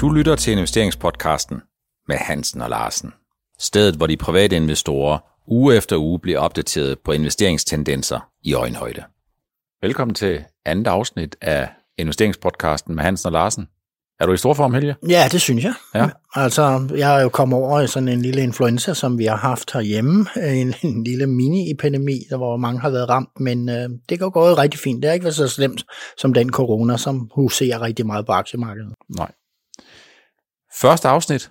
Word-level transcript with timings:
Du 0.00 0.10
lytter 0.10 0.36
til 0.36 0.52
investeringspodcasten 0.52 1.60
med 2.08 2.16
Hansen 2.16 2.60
og 2.62 2.70
Larsen. 2.70 3.12
Stedet, 3.58 3.94
hvor 3.94 4.06
de 4.06 4.16
private 4.16 4.56
investorer 4.56 5.18
uge 5.46 5.76
efter 5.76 5.96
uge 5.96 6.18
bliver 6.20 6.38
opdateret 6.38 6.98
på 7.04 7.12
investeringstendenser 7.12 8.28
i 8.42 8.54
øjenhøjde. 8.54 9.02
Velkommen 9.82 10.14
til 10.14 10.44
andet 10.64 10.86
afsnit 10.86 11.36
af 11.40 11.68
investeringspodcasten 11.98 12.94
med 12.94 13.04
Hansen 13.04 13.26
og 13.26 13.32
Larsen. 13.32 13.68
Er 14.20 14.26
du 14.26 14.32
i 14.32 14.36
stor 14.36 14.54
form, 14.54 14.74
Helge? 14.74 14.96
Ja, 15.08 15.28
det 15.32 15.40
synes 15.40 15.64
jeg. 15.64 15.74
Ja. 15.94 16.08
Altså, 16.34 16.88
jeg 16.96 17.18
er 17.18 17.22
jo 17.22 17.28
kommet 17.28 17.58
over 17.58 17.80
i 17.80 17.86
sådan 17.86 18.08
en 18.08 18.22
lille 18.22 18.42
influenza, 18.42 18.94
som 18.94 19.18
vi 19.18 19.24
har 19.24 19.36
haft 19.36 19.72
herhjemme. 19.72 20.26
En, 20.60 20.74
en 20.82 21.04
lille 21.04 21.26
mini-epidemi, 21.26 22.18
der 22.30 22.36
hvor 22.36 22.56
mange 22.56 22.80
har 22.80 22.90
været 22.90 23.08
ramt, 23.08 23.40
men 23.40 23.68
øh, 23.68 23.88
det 24.08 24.20
går 24.20 24.30
gået 24.30 24.58
rigtig 24.58 24.80
fint. 24.80 25.02
Det 25.02 25.08
har 25.08 25.14
ikke 25.14 25.24
været 25.24 25.34
så 25.34 25.48
slemt 25.48 25.84
som 26.18 26.32
den 26.32 26.50
corona, 26.50 26.96
som 26.96 27.30
huserer 27.34 27.82
rigtig 27.82 28.06
meget 28.06 28.26
på 28.26 28.32
aktiemarkedet. 28.32 28.92
Nej. 29.16 29.30
Første 30.80 31.08
afsnit, 31.08 31.50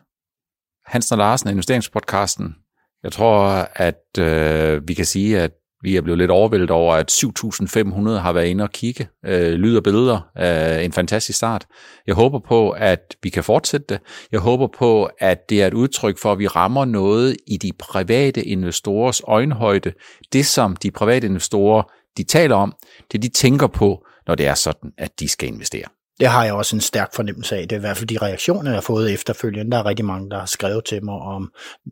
Hansen 0.85 1.13
og 1.13 1.17
Larsen, 1.17 1.49
investeringspodcasten. 1.49 2.55
Jeg 3.03 3.11
tror, 3.11 3.67
at 3.75 4.19
øh, 4.19 4.87
vi 4.87 4.93
kan 4.93 5.05
sige, 5.05 5.39
at 5.39 5.51
vi 5.81 5.95
er 5.95 6.01
blevet 6.01 6.17
lidt 6.17 6.31
overvældet 6.31 6.71
over, 6.71 6.95
at 6.95 7.11
7.500 7.11 8.09
har 8.09 8.33
været 8.33 8.45
inde 8.45 8.63
og 8.63 8.71
kigge. 8.71 9.07
Øh, 9.25 9.53
lyd 9.53 9.77
og 9.77 9.83
billeder. 9.83 10.29
Øh, 10.37 10.85
en 10.85 10.91
fantastisk 10.91 11.37
start. 11.37 11.67
Jeg 12.07 12.15
håber 12.15 12.39
på, 12.39 12.69
at 12.69 13.15
vi 13.23 13.29
kan 13.29 13.43
fortsætte 13.43 13.85
det. 13.89 13.99
Jeg 14.31 14.39
håber 14.39 14.67
på, 14.77 15.09
at 15.19 15.49
det 15.49 15.63
er 15.63 15.67
et 15.67 15.73
udtryk 15.73 16.19
for, 16.19 16.31
at 16.31 16.39
vi 16.39 16.47
rammer 16.47 16.85
noget 16.85 17.37
i 17.47 17.57
de 17.57 17.71
private 17.79 18.43
investorers 18.43 19.21
øjenhøjde. 19.27 19.93
Det, 20.33 20.45
som 20.45 20.75
de 20.75 20.91
private 20.91 21.27
investorer 21.27 21.83
de 22.17 22.23
taler 22.23 22.55
om, 22.55 22.73
det 23.11 23.23
de 23.23 23.29
tænker 23.29 23.67
på, 23.67 24.05
når 24.27 24.35
det 24.35 24.47
er 24.47 24.53
sådan, 24.53 24.91
at 24.97 25.19
de 25.19 25.27
skal 25.27 25.49
investere. 25.49 25.94
Det 26.19 26.27
har 26.27 26.43
jeg 26.43 26.53
også 26.53 26.75
en 26.75 26.81
stærk 26.81 27.15
fornemmelse 27.15 27.55
af. 27.55 27.61
Det 27.61 27.71
er 27.71 27.79
i 27.79 27.79
hvert 27.79 27.97
fald 27.97 28.07
de 28.07 28.17
reaktioner, 28.17 28.71
jeg 28.71 28.75
har 28.75 28.81
fået 28.81 29.13
efterfølgende. 29.13 29.71
Der 29.71 29.77
er 29.77 29.85
rigtig 29.85 30.05
mange, 30.05 30.29
der 30.29 30.39
har 30.39 30.45
skrevet 30.45 30.85
til 30.85 31.05
mig 31.05 31.15
om 31.15 31.51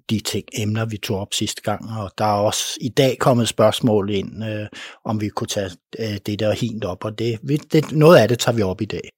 de 0.10 0.20
ting, 0.20 0.44
emner, 0.58 0.86
vi 0.86 0.98
tog 0.98 1.20
op 1.20 1.34
sidste 1.34 1.62
gang. 1.62 1.90
Og 2.00 2.12
der 2.18 2.26
er 2.26 2.40
også 2.40 2.64
i 2.82 2.90
dag 2.90 3.18
kommet 3.20 3.48
spørgsmål 3.48 4.10
ind, 4.10 4.46
øh, 4.46 4.68
om 5.06 5.22
vi 5.22 5.30
kunne 5.30 5.48
tage 5.48 5.70
øh, 6.00 6.18
det 6.26 6.40
der 6.40 6.52
helt 6.54 6.86
op. 6.86 7.06
Og 7.06 7.20
det, 7.20 7.40
det, 7.74 7.92
noget 7.92 8.18
af 8.18 8.28
det 8.28 8.40
tager 8.40 8.56
vi 8.56 8.62
op 8.62 8.82
i 8.82 8.86
dag. 8.86 9.10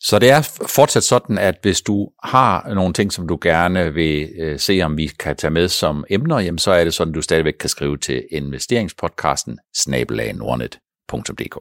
Så 0.00 0.18
det 0.18 0.30
er 0.30 0.58
fortsat 0.68 1.04
sådan, 1.04 1.38
at 1.38 1.58
hvis 1.62 1.82
du 1.82 2.08
har 2.24 2.74
nogle 2.74 2.92
ting, 2.92 3.12
som 3.12 3.28
du 3.28 3.38
gerne 3.42 3.92
vil 3.92 4.28
øh, 4.38 4.58
se, 4.58 4.80
om 4.82 4.96
vi 4.96 5.06
kan 5.06 5.36
tage 5.36 5.50
med 5.50 5.68
som 5.68 6.04
emner, 6.10 6.40
jamen 6.40 6.58
så 6.58 6.70
er 6.70 6.84
det 6.84 6.94
sådan, 6.94 7.10
at 7.10 7.14
du 7.14 7.22
stadigvæk 7.22 7.54
kan 7.60 7.68
skrive 7.68 7.98
til 7.98 8.24
investeringspodcasten 8.30 9.58
snabelagenordnet.dk. 9.76 11.58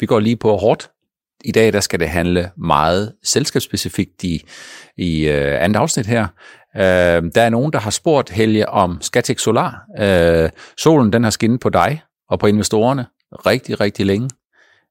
Vi 0.00 0.06
går 0.06 0.20
lige 0.20 0.36
på 0.36 0.56
hårdt 0.56 0.90
i 1.44 1.52
dag 1.52 1.72
der 1.72 1.80
skal 1.80 2.00
det 2.00 2.08
handle 2.08 2.50
meget 2.56 3.12
selskabsspecifikt 3.22 4.24
i, 4.24 4.44
i 4.96 5.28
øh, 5.28 5.64
andet 5.64 5.80
afsnit 5.80 6.06
her. 6.06 6.26
Øh, 6.76 6.82
der 7.34 7.42
er 7.42 7.48
nogen, 7.48 7.72
der 7.72 7.78
har 7.78 7.90
spurgt 7.90 8.30
Helge 8.30 8.68
om 8.68 8.98
Skatex 9.00 9.40
Solar. 9.40 9.84
Øh, 9.98 10.50
solen 10.78 11.12
den 11.12 11.24
har 11.24 11.30
skinnet 11.30 11.60
på 11.60 11.68
dig 11.68 12.02
og 12.30 12.38
på 12.38 12.46
investorerne 12.46 13.06
rigtig, 13.46 13.80
rigtig 13.80 14.06
længe. 14.06 14.30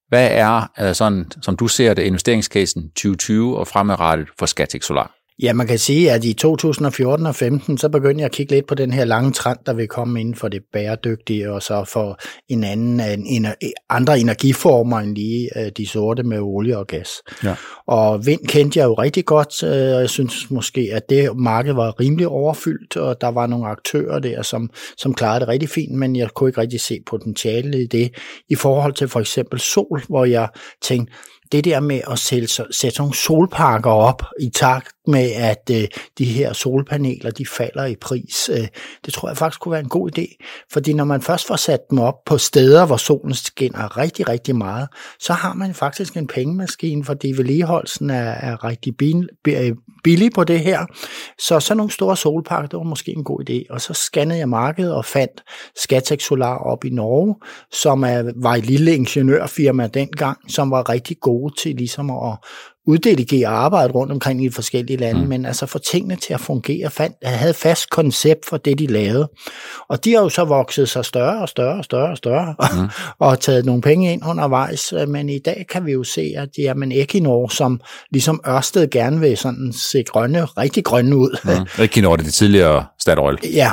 Hvad 0.07 0.29
er 0.31 0.71
øh, 0.79 0.95
sådan, 0.95 1.31
som 1.41 1.57
du 1.57 1.67
ser 1.67 1.93
det, 1.93 2.03
investeringscasen 2.03 2.89
2020 2.89 3.57
og 3.57 3.67
fremadrettet 3.67 4.27
for 4.39 4.45
Skatex 4.45 4.85
Solar? 4.85 5.22
Ja, 5.41 5.53
man 5.53 5.67
kan 5.67 5.79
sige, 5.79 6.11
at 6.11 6.23
i 6.23 6.33
2014 6.33 7.25
og 7.25 7.35
15 7.35 7.77
så 7.77 7.89
begyndte 7.89 8.19
jeg 8.19 8.25
at 8.25 8.31
kigge 8.31 8.55
lidt 8.55 8.67
på 8.67 8.75
den 8.75 8.93
her 8.93 9.05
lange 9.05 9.31
trend, 9.31 9.57
der 9.65 9.73
vil 9.73 9.87
komme 9.87 10.19
inden 10.19 10.35
for 10.35 10.47
det 10.47 10.61
bæredygtige, 10.73 11.51
og 11.51 11.61
så 11.61 11.85
for 11.87 12.19
en 12.49 12.63
anden, 12.63 13.25
en, 13.25 13.47
andre 13.89 14.19
energiformer 14.19 14.99
end 14.99 15.15
lige 15.15 15.59
øh, 15.59 15.71
de 15.77 15.87
sorte 15.87 16.23
med 16.23 16.39
olie 16.39 16.77
og 16.77 16.87
gas. 16.87 17.09
Ja. 17.43 17.55
Og 17.87 18.25
vind 18.25 18.47
kendte 18.47 18.79
jeg 18.79 18.85
jo 18.85 18.93
rigtig 18.93 19.25
godt, 19.25 19.63
øh, 19.63 19.95
og 19.95 20.01
jeg 20.01 20.09
synes 20.09 20.51
måske, 20.51 20.89
at 20.93 21.09
det 21.09 21.37
marked 21.37 21.73
var 21.73 21.99
rimelig 21.99 22.27
overfyldt, 22.27 22.97
og 22.97 23.21
der 23.21 23.27
var 23.27 23.47
nogle 23.47 23.67
aktører 23.67 24.19
der, 24.19 24.41
som, 24.41 24.69
som 24.97 25.13
klarede 25.13 25.39
det 25.39 25.47
rigtig 25.47 25.69
fint, 25.69 25.93
men 25.93 26.15
jeg 26.15 26.29
kunne 26.29 26.49
ikke 26.49 26.61
rigtig 26.61 26.81
se 26.81 26.99
potentiale 27.05 27.83
i 27.83 27.87
det, 27.87 28.11
i 28.49 28.55
forhold 28.55 28.93
til 28.93 29.07
for 29.07 29.19
eksempel 29.19 29.59
sol, 29.59 30.03
hvor 30.07 30.25
jeg 30.25 30.47
tænkte, 30.81 31.13
det 31.51 31.65
der 31.65 31.79
med 31.79 32.01
at 32.11 32.19
sætte, 32.19 32.47
sætte 32.71 32.99
nogle 32.99 33.15
solparker 33.15 33.91
op 33.91 34.23
i 34.39 34.49
takt 34.49 34.87
med, 35.07 35.31
at 35.31 35.69
øh, 35.71 35.87
de 36.17 36.25
her 36.25 36.53
solpaneler, 36.53 37.31
de 37.31 37.45
falder 37.45 37.85
i 37.85 37.95
pris, 37.95 38.49
øh, 38.53 38.67
det 39.05 39.13
tror 39.13 39.29
jeg 39.29 39.37
faktisk 39.37 39.59
kunne 39.59 39.71
være 39.71 39.81
en 39.81 39.89
god 39.89 40.17
idé. 40.17 40.45
Fordi 40.71 40.93
når 40.93 41.03
man 41.03 41.21
først 41.21 41.47
får 41.47 41.55
sat 41.55 41.79
dem 41.89 41.99
op 41.99 42.25
på 42.25 42.37
steder, 42.37 42.85
hvor 42.85 42.97
solen 42.97 43.33
skinner 43.33 43.97
rigtig, 43.97 44.29
rigtig 44.29 44.55
meget, 44.55 44.87
så 45.19 45.33
har 45.33 45.53
man 45.53 45.73
faktisk 45.73 46.17
en 46.17 46.27
pengemaskine, 46.27 47.03
fordi 47.03 47.27
vedligeholdelsen 47.37 48.09
er, 48.09 48.31
er 48.31 48.63
rigtig 48.63 48.93
øh, 49.47 49.75
billig 50.03 50.31
på 50.35 50.43
det 50.43 50.59
her. 50.59 50.85
Så 51.39 51.59
sådan 51.59 51.77
nogle 51.77 51.91
store 51.91 52.17
solparker, 52.17 52.67
det 52.67 52.77
var 52.77 52.83
måske 52.83 53.11
en 53.11 53.23
god 53.23 53.49
idé. 53.49 53.73
Og 53.73 53.81
så 53.81 53.93
scannede 53.93 54.39
jeg 54.39 54.49
markedet 54.49 54.93
og 54.93 55.05
fandt 55.05 55.43
Skatex 55.75 56.21
Solar 56.21 56.57
op 56.57 56.85
i 56.85 56.89
Norge, 56.89 57.35
som 57.71 58.03
er, 58.03 58.31
var 58.35 58.55
et 58.55 58.65
lille 58.65 58.95
ingeniørfirma 58.95 59.87
dengang, 59.87 60.51
som 60.51 60.71
var 60.71 60.89
rigtig 60.89 61.17
gode 61.33 61.53
til 61.61 61.75
ligesom 61.75 62.09
at 62.09 62.37
uddelegere 62.87 63.47
arbejde 63.47 63.93
rundt 63.93 64.11
omkring 64.11 64.43
i 64.43 64.47
de 64.47 64.53
forskellige 64.53 64.97
lande, 64.97 65.21
mm. 65.21 65.27
men 65.27 65.45
altså 65.45 65.65
få 65.65 65.79
tingene 65.79 66.15
til 66.15 66.33
at 66.33 66.39
fungere, 66.39 66.89
fandt, 66.89 67.17
havde 67.23 67.53
fast 67.53 67.89
koncept 67.89 68.45
for 68.45 68.57
det, 68.57 68.79
de 68.79 68.87
lavede. 68.87 69.29
Og 69.89 70.05
de 70.05 70.13
har 70.13 70.21
jo 70.21 70.29
så 70.29 70.43
vokset 70.43 70.89
sig 70.89 71.05
større 71.05 71.41
og 71.41 71.49
større 71.49 71.77
og 71.77 71.85
større 71.85 72.11
og 72.11 72.17
større, 72.17 72.55
mm. 72.59 72.89
og 73.27 73.39
taget 73.39 73.65
nogle 73.65 73.81
penge 73.81 74.13
ind 74.13 74.25
undervejs, 74.25 74.93
men 75.07 75.29
i 75.29 75.39
dag 75.39 75.65
kan 75.69 75.85
vi 75.85 75.91
jo 75.91 76.03
se, 76.03 76.33
at 76.37 76.49
jamen 76.57 76.91
Equinor, 76.91 77.47
som 77.47 77.81
ligesom 78.11 78.41
Ørsted 78.47 78.89
gerne 78.89 79.19
vil 79.19 79.37
sådan 79.37 79.73
se 79.73 80.03
grønne, 80.03 80.45
rigtig 80.45 80.83
grønne 80.83 81.17
ud. 81.17 81.37
Mm. 81.43 81.83
Equinor, 81.83 82.15
det 82.15 82.23
er 82.23 82.25
det 82.25 82.33
tidligere 82.33 82.85
Statoil. 82.99 83.37
Ja, 83.43 83.71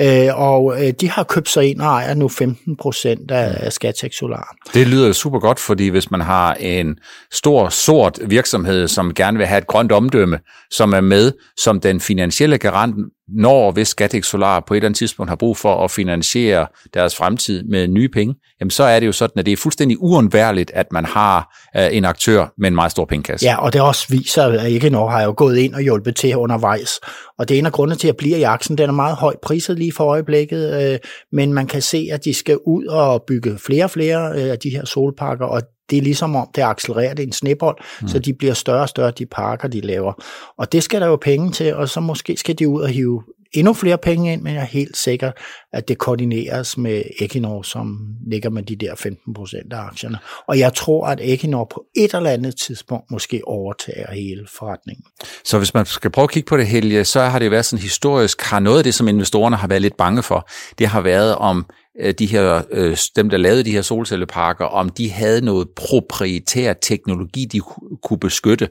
Øh, 0.00 0.28
og 0.34 0.84
øh, 0.84 0.92
de 1.00 1.10
har 1.10 1.22
købt 1.22 1.48
sig 1.48 1.70
ind 1.70 1.80
og 1.80 1.86
ejer 1.86 2.14
nu 2.14 2.28
15 2.28 2.76
procent 2.76 3.30
af, 3.30 3.66
af 3.66 3.72
Skatex 3.72 4.12
Solar. 4.12 4.56
Det 4.74 4.86
lyder 4.86 5.12
super 5.12 5.38
godt, 5.38 5.58
fordi 5.58 5.88
hvis 5.88 6.10
man 6.10 6.20
har 6.20 6.54
en 6.54 6.96
stor, 7.32 7.68
sort 7.68 8.18
virksomhed, 8.26 8.88
som 8.88 9.14
gerne 9.14 9.38
vil 9.38 9.46
have 9.46 9.58
et 9.58 9.66
grønt 9.66 9.92
omdømme, 9.92 10.38
som 10.70 10.92
er 10.92 11.00
med 11.00 11.32
som 11.56 11.80
den 11.80 12.00
finansielle 12.00 12.58
garant 12.58 12.96
når 13.28 13.70
hvis 13.70 13.88
Skatex 13.88 14.26
Solar 14.26 14.60
på 14.66 14.74
et 14.74 14.78
eller 14.78 14.88
andet 14.88 14.98
tidspunkt 14.98 15.30
har 15.30 15.36
brug 15.36 15.56
for 15.56 15.84
at 15.84 15.90
finansiere 15.90 16.66
deres 16.94 17.16
fremtid 17.16 17.64
med 17.64 17.88
nye 17.88 18.08
penge, 18.08 18.34
jamen 18.60 18.70
så 18.70 18.82
er 18.82 19.00
det 19.00 19.06
jo 19.06 19.12
sådan, 19.12 19.38
at 19.38 19.46
det 19.46 19.52
er 19.52 19.56
fuldstændig 19.56 20.02
uundværligt, 20.02 20.70
at 20.74 20.86
man 20.92 21.04
har 21.04 21.56
øh, 21.76 21.96
en 21.96 22.04
aktør 22.04 22.46
med 22.58 22.68
en 22.68 22.74
meget 22.74 22.90
stor 22.90 23.04
pengekasse. 23.04 23.46
Ja, 23.46 23.56
og 23.56 23.72
det 23.72 23.80
også 23.80 24.06
viser, 24.08 24.44
at 24.44 24.70
ikke 24.70 24.90
når 24.90 25.08
har 25.08 25.22
jo 25.22 25.34
gået 25.36 25.58
ind 25.58 25.74
og 25.74 25.80
hjulpet 25.80 26.16
til 26.16 26.36
undervejs. 26.36 26.90
Og 27.38 27.48
det 27.48 27.54
er 27.54 27.58
en 27.58 27.66
af 27.66 27.72
grundene 27.72 27.96
til 27.96 28.08
at 28.08 28.16
blive 28.16 28.38
i 28.38 28.42
aktien. 28.42 28.78
Den 28.78 28.88
er 28.88 28.94
meget 28.94 29.16
højt 29.16 29.38
priset 29.42 29.78
lige 29.78 29.92
for 29.92 30.04
øjeblikket, 30.04 30.92
øh, 30.92 30.98
men 31.32 31.52
man 31.52 31.66
kan 31.66 31.82
se, 31.82 32.08
at 32.12 32.24
de 32.24 32.34
skal 32.34 32.58
ud 32.66 32.86
og 32.86 33.24
bygge 33.26 33.58
flere 33.58 33.84
og 33.84 33.90
flere 33.90 34.32
øh, 34.42 34.50
af 34.50 34.58
de 34.58 34.70
her 34.70 34.84
solparker, 34.84 35.46
og 35.46 35.62
det 35.90 35.98
er 35.98 36.02
ligesom 36.02 36.36
om, 36.36 36.48
det 36.54 36.62
accelererer, 36.62 37.14
det 37.14 37.22
er 37.22 37.26
en 37.26 37.32
snebold, 37.32 37.76
mm. 38.02 38.08
så 38.08 38.18
de 38.18 38.34
bliver 38.34 38.54
større 38.54 38.82
og 38.82 38.88
større, 38.88 39.10
de 39.10 39.26
parker, 39.26 39.68
de 39.68 39.80
laver. 39.80 40.12
Og 40.56 40.72
det 40.72 40.82
skal 40.82 41.00
der 41.00 41.06
jo 41.06 41.16
penge 41.16 41.52
til, 41.52 41.74
og 41.74 41.88
så 41.88 42.00
måske 42.00 42.36
skal 42.36 42.58
de 42.58 42.68
ud 42.68 42.80
og 42.80 42.88
hive 42.88 43.22
endnu 43.52 43.72
flere 43.72 43.98
penge 43.98 44.32
ind, 44.32 44.42
men 44.42 44.54
jeg 44.54 44.60
er 44.60 44.66
helt 44.66 44.96
sikker, 44.96 45.32
at 45.72 45.88
det 45.88 45.98
koordineres 45.98 46.76
med 46.76 47.02
Equinor, 47.20 47.62
som 47.62 47.98
ligger 48.26 48.50
med 48.50 48.62
de 48.62 48.76
der 48.76 48.94
15 48.94 49.34
procent 49.34 49.72
af 49.72 49.78
aktierne. 49.78 50.18
Og 50.48 50.58
jeg 50.58 50.74
tror, 50.74 51.06
at 51.06 51.20
Equinor 51.22 51.64
på 51.64 51.84
et 51.96 52.14
eller 52.14 52.30
andet 52.30 52.56
tidspunkt 52.56 53.10
måske 53.10 53.40
overtager 53.44 54.12
hele 54.12 54.46
forretningen. 54.58 55.04
Så 55.44 55.58
hvis 55.58 55.74
man 55.74 55.86
skal 55.86 56.10
prøve 56.10 56.22
at 56.22 56.30
kigge 56.30 56.48
på 56.48 56.56
det, 56.56 56.66
Helge, 56.66 57.04
så 57.04 57.20
har 57.20 57.38
det 57.38 57.50
været 57.50 57.64
sådan 57.64 57.82
historisk, 57.82 58.42
har 58.42 58.60
noget 58.60 58.78
af 58.78 58.84
det, 58.84 58.94
som 58.94 59.08
investorerne 59.08 59.56
har 59.56 59.68
været 59.68 59.82
lidt 59.82 59.96
bange 59.96 60.22
for, 60.22 60.48
det 60.78 60.86
har 60.86 61.00
været 61.00 61.34
om 61.34 61.66
øh, 62.00 62.14
de 62.18 62.26
her, 62.26 62.62
øh, 62.70 62.96
dem, 63.16 63.30
der 63.30 63.36
lavede 63.36 63.64
de 63.64 63.72
her 63.72 63.82
solcelleparker, 63.82 64.64
om 64.64 64.88
de 64.88 65.10
havde 65.10 65.40
noget 65.40 65.68
proprietær 65.76 66.72
teknologi, 66.72 67.44
de 67.44 67.60
kunne 68.02 68.18
beskytte. 68.18 68.68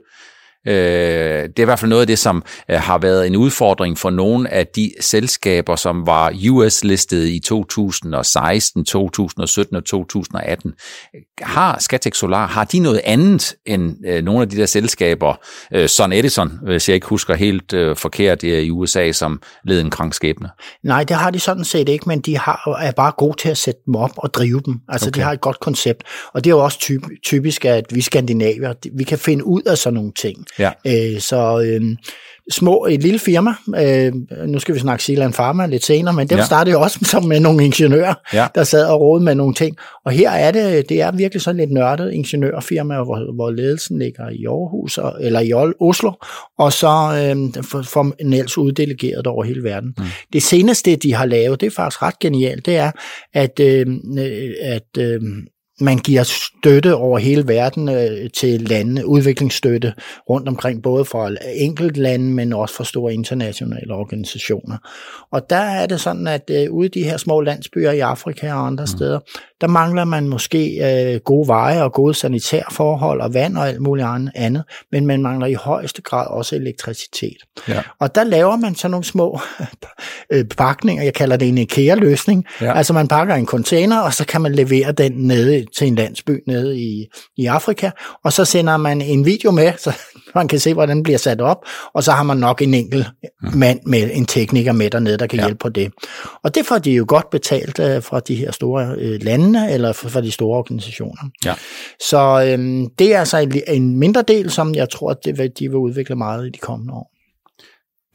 Øh, 0.68 1.44
det 1.44 1.60
er 1.60 1.62
i 1.62 1.66
hvert 1.66 1.80
fald 1.80 1.90
noget 1.90 2.02
af 2.02 2.08
det, 2.08 2.20
som 2.20 2.44
øh, 2.72 2.80
har 2.80 2.98
været 2.98 3.28
en 3.28 3.36
udfordring 3.36 3.98
for 3.98 4.10
nogle 4.10 4.54
af 4.54 4.68
de 4.68 4.92
selskaber, 5.00 5.76
som 5.76 6.08
var 6.08 6.34
US-listet 6.50 7.28
i 7.28 7.40
2016, 7.40 8.86
2017 8.86 9.76
og 9.76 9.86
2018. 9.86 10.74
Har 11.42 11.80
Skatex 11.80 12.18
Solar, 12.18 12.48
har 12.48 12.64
de 12.64 12.80
noget 12.80 13.02
andet 13.04 13.56
end 13.66 13.96
øh, 14.08 14.24
nogle 14.24 14.42
af 14.42 14.50
de 14.50 14.58
der 14.58 14.66
selskaber, 14.66 15.36
Sun 15.88 16.14
Edison, 16.14 16.60
hvis 16.64 16.90
jeg 16.90 16.96
ikke 16.96 17.08
husker 17.08 17.36
helt 17.36 17.74
forkert, 17.96 18.44
i 18.44 18.70
USA, 18.70 19.12
som 19.12 19.42
led 19.66 19.82
en 19.82 19.90
krankskæbne? 19.90 20.50
Nej, 20.84 21.04
det 21.04 21.16
har 21.16 21.32
de 21.32 21.40
sådan 21.40 21.64
set 21.66 21.90
ikke, 21.90 22.04
men 22.08 22.20
de 22.20 22.38
har, 22.38 22.78
er 22.82 22.92
bare 22.92 23.12
gode 23.18 23.38
til 23.38 23.50
at 23.50 23.58
sætte 23.58 23.80
dem 23.86 23.96
op 23.96 24.12
og 24.18 24.34
drive 24.34 24.62
dem. 24.66 24.76
Altså, 24.90 25.08
okay. 25.10 25.20
de 25.20 25.24
har 25.24 25.32
et 25.32 25.42
godt 25.42 25.60
koncept, 25.60 26.04
og 26.34 26.44
det 26.44 26.50
er 26.50 26.56
jo 26.56 26.64
også 26.64 27.00
typisk, 27.24 27.66
at 27.66 27.86
vi 27.92 28.02
skandinavier, 28.02 28.74
vi 28.98 29.04
kan 29.04 29.20
finde 29.20 29.46
ud 29.46 29.62
af 29.62 29.78
sådan 29.78 29.94
nogle 29.94 30.12
ting. 30.22 30.46
Ja. 30.60 30.72
Øh, 30.88 31.20
så 31.20 31.62
øh, 31.66 31.82
små, 32.52 32.86
et 32.90 33.04
lille 33.04 33.20
firma, 33.20 33.54
øh, 33.78 34.14
nu 34.48 34.60
skal 34.60 34.76
vi 34.76 34.80
snakke 34.80 35.04
Sealand 35.04 35.34
Pharma 35.34 35.66
lidt 35.66 35.86
senere, 35.86 36.14
men 36.14 36.28
dem 36.28 36.38
Ja. 36.38 36.46
startede 36.46 36.74
jo 36.74 36.82
også 36.82 37.00
som 37.12 37.24
med 37.26 37.40
nogle 37.40 37.66
ingeniører, 37.66 38.14
Ja. 38.34 38.48
der 38.56 38.64
sad 38.64 38.86
og 38.86 39.02
rådede 39.02 39.26
med 39.26 39.36
nogle 39.36 39.54
ting. 39.54 39.76
Og 40.06 40.12
her 40.12 40.30
er 40.32 40.52
det, 40.52 40.90
det 40.90 41.02
er 41.02 41.12
virkelig 41.12 41.42
sådan 41.42 41.58
lidt 41.60 41.72
nørdet 41.72 42.12
ingeniørfirma, 42.14 42.96
hvor, 43.04 43.36
hvor 43.36 43.52
ledelsen 43.52 44.00
ligger 44.00 44.30
i 44.30 44.46
Aarhus, 44.46 44.98
og, 44.98 45.14
eller 45.22 45.40
i 45.40 45.54
Oslo, 45.80 46.12
og 46.60 46.74
så 46.74 46.88
øh, 46.88 47.64
for- 47.64 47.82
formelt 47.82 48.58
uddelegeret 48.58 49.28
over 49.28 49.44
hele 49.44 49.64
verden. 49.64 49.94
Mm. 49.98 50.04
Det 50.34 50.44
seneste, 50.44 50.96
de 50.96 51.14
har 51.14 51.26
lavet, 51.26 51.62
det 51.62 51.68
er 51.68 51.72
faktisk 51.76 52.02
ret 52.02 52.20
genialt, 52.20 52.66
det 52.66 52.78
er, 52.78 52.92
at, 53.34 53.60
øh, 53.60 53.86
øh, 54.20 54.52
at 54.62 54.98
øh, 55.00 55.22
man 55.82 55.98
giver 55.98 56.24
støtte 56.24 56.96
over 56.96 57.20
hele 57.20 57.48
verden 57.48 57.90
øh, 57.90 58.30
til 58.38 58.62
lande, 58.62 59.06
udviklingsstøtte 59.06 59.94
rundt 60.30 60.48
omkring, 60.48 60.84
både 60.84 61.06
for 61.06 61.32
enkelt 61.56 61.98
lande, 61.98 62.26
men 62.26 62.54
også 62.54 62.76
for 62.76 62.84
store 62.84 63.14
internationale 63.14 63.94
organisationer. 63.94 64.78
Og 65.32 65.50
der 65.50 65.56
er 65.56 65.86
det 65.86 66.02
sådan, 66.02 66.28
at 66.28 66.52
øh, 66.54 66.72
ude 66.72 66.88
i 66.88 66.92
de 67.00 67.04
her 67.04 67.18
små 67.18 67.42
landsbyer 67.42 67.92
i 67.92 68.00
Afrika 68.00 68.54
og 68.54 68.68
andre 68.68 68.84
mm. 68.84 68.88
steder, 68.88 69.20
der 69.62 69.68
mangler 69.68 70.06
man 70.06 70.28
måske 70.28 70.80
øh, 70.84 71.20
gode 71.20 71.48
veje 71.48 71.84
og 71.84 71.94
gode 71.94 72.14
sanitærforhold 72.14 73.22
og 73.22 73.34
vand 73.34 73.58
og 73.58 73.68
alt 73.68 73.82
muligt 73.82 74.08
an- 74.08 74.32
andet, 74.36 74.64
men 74.92 75.06
man 75.06 75.22
mangler 75.22 75.48
i 75.48 75.54
højeste 75.54 76.02
grad 76.02 76.28
også 76.28 76.56
elektricitet. 76.56 77.38
Ja. 77.68 77.82
Og 78.00 78.16
der 78.16 78.24
laver 78.24 78.56
man 78.56 78.76
sådan 78.76 78.92
nogle 78.92 79.04
små 79.04 79.40
øh, 80.34 80.46
pakninger, 80.58 81.04
jeg 81.04 81.14
kalder 81.14 81.38
det 81.38 81.48
en 81.48 81.58
IKEA-løsning. 81.58 82.46
Ja. 82.62 82.78
Altså 82.78 82.94
man 82.94 83.08
pakker 83.08 83.36
en 83.36 83.46
container, 83.46 84.00
og 84.00 84.14
så 84.14 84.26
kan 84.26 84.42
man 84.42 84.52
levere 84.52 84.92
den 84.92 85.12
nede 85.12 85.67
til 85.78 85.88
en 85.88 85.96
landsby 85.96 86.44
nede 86.48 86.80
i, 86.80 87.06
i 87.38 87.46
Afrika, 87.46 87.92
og 88.24 88.34
så 88.34 88.46
sender 88.46 88.78
man 88.78 89.02
en 89.02 89.26
video 89.26 89.52
med, 89.52 89.74
så 89.78 89.96
man 90.36 90.48
kan 90.48 90.60
se, 90.60 90.74
hvordan 90.74 90.96
den 90.96 91.04
bliver 91.04 91.18
sat 91.18 91.42
op, 91.42 91.58
og 91.94 92.04
så 92.04 92.12
har 92.12 92.24
man 92.24 92.38
nok 92.38 92.62
en 92.62 92.74
enkelt 92.74 93.08
mand 93.54 93.80
med 93.86 94.10
en 94.14 94.26
tekniker 94.26 94.72
med 94.72 94.90
dernede, 94.90 95.18
der 95.18 95.28
kan 95.28 95.40
Ja. 95.40 95.46
hjælpe 95.46 95.60
på 95.60 95.70
det. 95.70 95.92
Og 96.44 96.56
det 96.56 96.66
får 96.66 96.78
de 96.78 96.92
jo 96.92 97.06
godt 97.08 97.30
betalt 97.30 97.80
øh, 97.80 98.04
fra 98.04 98.20
de 98.20 98.36
her 98.36 98.52
store 98.52 98.96
øh, 98.98 99.24
lande, 99.24 99.72
eller 99.72 99.94
fra, 99.94 100.22
de 100.22 100.32
store 100.32 100.58
organisationer. 100.58 101.22
Ja. 101.46 101.54
Så 102.00 102.46
øhm, 102.48 102.88
det 103.00 103.16
er 103.16 103.20
altså 103.20 103.38
en, 103.38 103.62
en 103.68 104.00
mindre 104.00 104.22
del, 104.28 104.52
som 104.52 104.76
jeg 104.76 104.90
tror, 104.90 105.12
at 105.12 105.18
det 105.26 105.60
de 105.60 105.68
vil 105.68 105.78
udvikle 105.78 106.16
meget 106.16 106.48
i 106.48 106.50
de 106.50 106.58
kommende 106.60 106.94
år. 106.94 107.12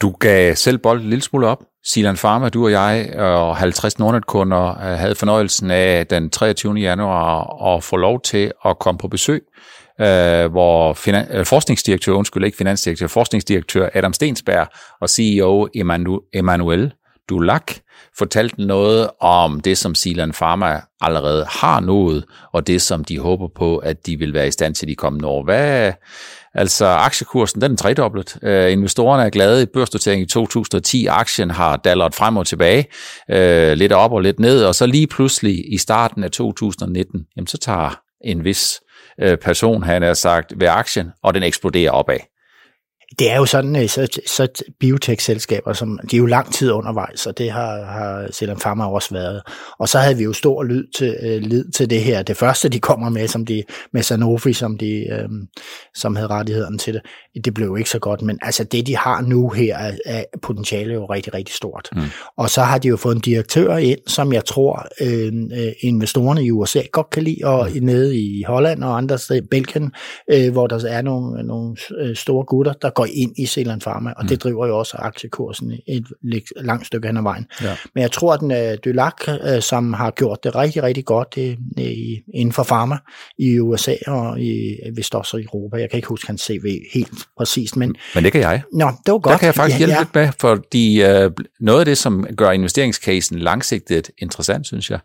Du 0.01 0.11
gav 0.11 0.55
selv 0.55 0.77
bolden 0.77 1.03
en 1.03 1.09
lille 1.09 1.23
smule 1.23 1.47
op. 1.47 1.63
Silan 1.85 2.15
Pharma, 2.15 2.49
du 2.49 2.63
og 2.65 2.71
jeg 2.71 3.13
og 3.15 3.57
50 3.57 3.99
Nordnet-kunder 3.99 4.69
øh, 4.69 4.99
havde 4.99 5.15
fornøjelsen 5.15 5.71
af 5.71 6.07
den 6.07 6.29
23. 6.29 6.73
januar 6.73 7.63
at 7.75 7.83
få 7.83 7.97
lov 7.97 8.21
til 8.21 8.51
at 8.65 8.79
komme 8.79 8.97
på 8.97 9.07
besøg, 9.07 9.43
øh, 10.01 10.51
hvor 10.51 10.93
finan- 10.93 11.35
øh, 11.35 11.45
forskningsdirektør, 11.45 12.13
undskyld 12.13 12.45
ikke 12.45 12.57
finansdirektør, 12.57 13.07
forskningsdirektør 13.07 13.89
Adam 13.93 14.13
Stensberg 14.13 14.67
og 15.01 15.09
CEO 15.09 15.67
Emanu- 15.77 16.29
Emmanuel 16.33 16.93
Dulac 17.29 17.63
fortalte 18.17 18.65
noget 18.65 19.09
om 19.19 19.59
det, 19.59 19.77
som 19.77 19.95
Silan 19.95 20.31
Pharma 20.31 20.81
allerede 21.01 21.45
har 21.49 21.79
nået, 21.79 22.25
og 22.53 22.67
det, 22.67 22.81
som 22.81 23.03
de 23.03 23.19
håber 23.19 23.47
på, 23.55 23.77
at 23.77 24.05
de 24.05 24.17
vil 24.17 24.33
være 24.33 24.47
i 24.47 24.51
stand 24.51 24.75
til 24.75 24.87
de 24.87 24.95
kommende 24.95 25.27
år. 25.27 25.43
Hvad, 25.43 25.93
altså 26.55 26.85
aktiekursen, 26.85 27.61
den 27.61 27.71
er 27.71 27.75
tredoblet. 27.75 28.37
Øh, 28.43 28.71
investorerne 28.71 29.23
er 29.23 29.29
glade 29.29 29.63
i 29.63 29.65
børsnoteringen 29.73 30.25
i 30.25 30.29
2010. 30.29 31.05
Aktien 31.05 31.51
har 31.51 31.77
dalleret 31.77 32.15
frem 32.15 32.37
og 32.37 32.47
tilbage, 32.47 32.85
øh, 33.31 33.73
lidt 33.73 33.91
op 33.91 34.11
og 34.11 34.21
lidt 34.21 34.39
ned, 34.39 34.65
og 34.65 34.75
så 34.75 34.85
lige 34.85 35.07
pludselig 35.07 35.73
i 35.73 35.77
starten 35.77 36.23
af 36.23 36.31
2019, 36.31 37.25
jamen 37.35 37.47
så 37.47 37.57
tager 37.57 37.99
en 38.23 38.43
vis 38.43 38.81
øh, 39.21 39.37
person, 39.37 39.83
han 39.83 40.01
har 40.01 40.13
sagt, 40.13 40.53
ved 40.57 40.67
aktien, 40.67 41.11
og 41.23 41.33
den 41.33 41.43
eksploderer 41.43 41.91
opad. 41.91 42.32
Det 43.19 43.31
er 43.31 43.37
jo 43.37 43.45
sådan, 43.45 43.75
øh, 43.75 43.87
så, 43.87 44.19
så 44.27 44.63
biotech-selskaber, 44.79 45.73
som 45.73 45.99
de 46.11 46.15
er 46.15 46.19
jo 46.19 46.25
lang 46.25 46.53
tid 46.53 46.71
undervejs, 46.71 47.25
og 47.25 47.37
det 47.37 47.51
har, 47.51 47.83
har 47.85 48.27
Selam 48.31 48.59
Pharma 48.59 48.85
også 48.85 49.13
været. 49.13 49.41
Og 49.79 49.89
så 49.89 49.99
havde 49.99 50.17
vi 50.17 50.23
jo 50.23 50.33
stor 50.33 50.63
lyd 50.63 50.87
til, 50.97 51.15
øh, 51.23 51.41
lid 51.41 51.71
til 51.71 51.89
det 51.89 52.01
her. 52.01 52.23
Det 52.23 52.37
første, 52.37 52.69
de 52.69 52.79
kommer 52.79 53.09
med, 53.09 53.27
som 53.27 53.45
de, 53.45 53.63
med 53.93 54.03
Sanofi, 54.03 54.53
som, 54.53 54.77
de, 54.77 55.07
øh, 55.11 55.29
som 55.95 56.15
havde 56.15 56.27
rettigheden 56.27 56.77
til 56.77 56.93
det, 56.93 57.01
det 57.45 57.53
blev 57.53 57.67
jo 57.67 57.75
ikke 57.75 57.89
så 57.89 57.99
godt. 57.99 58.21
Men 58.21 58.39
altså 58.41 58.63
det, 58.63 58.87
de 58.87 58.97
har 58.97 59.21
nu 59.21 59.49
her, 59.49 59.77
er, 59.77 59.91
er 60.05 60.23
potentiale 60.41 60.93
jo 60.93 61.05
rigtig, 61.05 61.33
rigtig 61.33 61.55
stort. 61.55 61.89
Mm. 61.95 62.01
Og 62.37 62.49
så 62.49 62.61
har 62.61 62.77
de 62.77 62.87
jo 62.87 62.97
fået 62.97 63.15
en 63.15 63.21
direktør 63.21 63.77
ind, 63.77 63.99
som 64.07 64.33
jeg 64.33 64.45
tror, 64.45 64.87
øh, 65.01 65.33
øh, 65.59 65.71
investorerne 65.79 66.43
i 66.43 66.51
USA 66.51 66.81
godt 66.91 67.09
kan 67.09 67.23
lide, 67.23 67.39
og 67.43 67.69
mm. 67.75 67.85
nede 67.85 68.17
i 68.17 68.43
Holland 68.47 68.83
og 68.83 68.97
andre 68.97 69.17
steder, 69.17 69.41
Belgien, 69.51 69.91
øh, 70.31 70.51
hvor 70.51 70.67
der 70.67 70.87
er 70.89 71.01
nogle, 71.01 71.43
nogle 71.43 71.75
øh, 71.99 72.15
store 72.15 72.45
gutter, 72.45 72.73
der 72.73 72.89
går 72.89 73.02
ind 73.05 73.33
i 73.37 73.45
Zealand 73.45 73.81
Pharma, 73.81 74.09
og 74.09 74.23
mm. 74.23 74.27
det 74.27 74.43
driver 74.43 74.67
jo 74.67 74.77
også 74.77 74.97
aktiekursen 74.99 75.71
et 75.87 76.05
langt 76.55 76.87
stykke 76.87 77.07
hen 77.07 77.17
ad 77.17 77.21
vejen. 77.21 77.45
Ja. 77.61 77.75
Men 77.95 78.01
jeg 78.01 78.11
tror, 78.11 78.33
at 78.33 78.39
den 78.39 78.51
uh, 78.51 78.77
Dulac, 78.85 79.13
uh, 79.27 79.61
som 79.61 79.93
har 79.93 80.11
gjort 80.11 80.43
det 80.43 80.55
rigtig, 80.55 80.83
rigtig 80.83 81.05
godt 81.05 81.33
i, 81.37 81.57
i, 81.77 82.21
inden 82.33 82.53
for 82.53 82.63
pharma 82.63 82.97
i 83.37 83.59
USA 83.59 83.95
og 84.07 84.41
i, 84.41 84.75
vist 84.95 85.15
også 85.15 85.37
i 85.37 85.43
Europa. 85.43 85.77
Jeg 85.77 85.89
kan 85.89 85.97
ikke 85.97 86.07
huske 86.07 86.27
hans 86.27 86.41
CV 86.41 86.79
helt 86.93 87.13
præcist, 87.37 87.75
men... 87.75 87.95
Men 88.15 88.23
det 88.23 88.31
kan 88.31 88.41
jeg. 88.41 88.61
Nå, 88.73 88.85
det 89.05 89.11
var 89.11 89.19
godt. 89.19 89.31
Der 89.31 89.37
kan 89.37 89.45
jeg 89.45 89.55
faktisk 89.55 89.79
ja, 89.79 89.85
hjælpe 89.85 89.93
ja. 89.93 89.99
lidt 89.99 90.15
med, 90.15 90.29
fordi 90.39 91.03
øh, 91.03 91.31
noget 91.59 91.79
af 91.79 91.85
det, 91.85 91.97
som 91.97 92.27
gør 92.37 92.51
investeringscasen 92.51 93.39
langsigtet 93.39 94.09
interessant, 94.17 94.67
synes 94.67 94.91
jeg, 94.91 94.99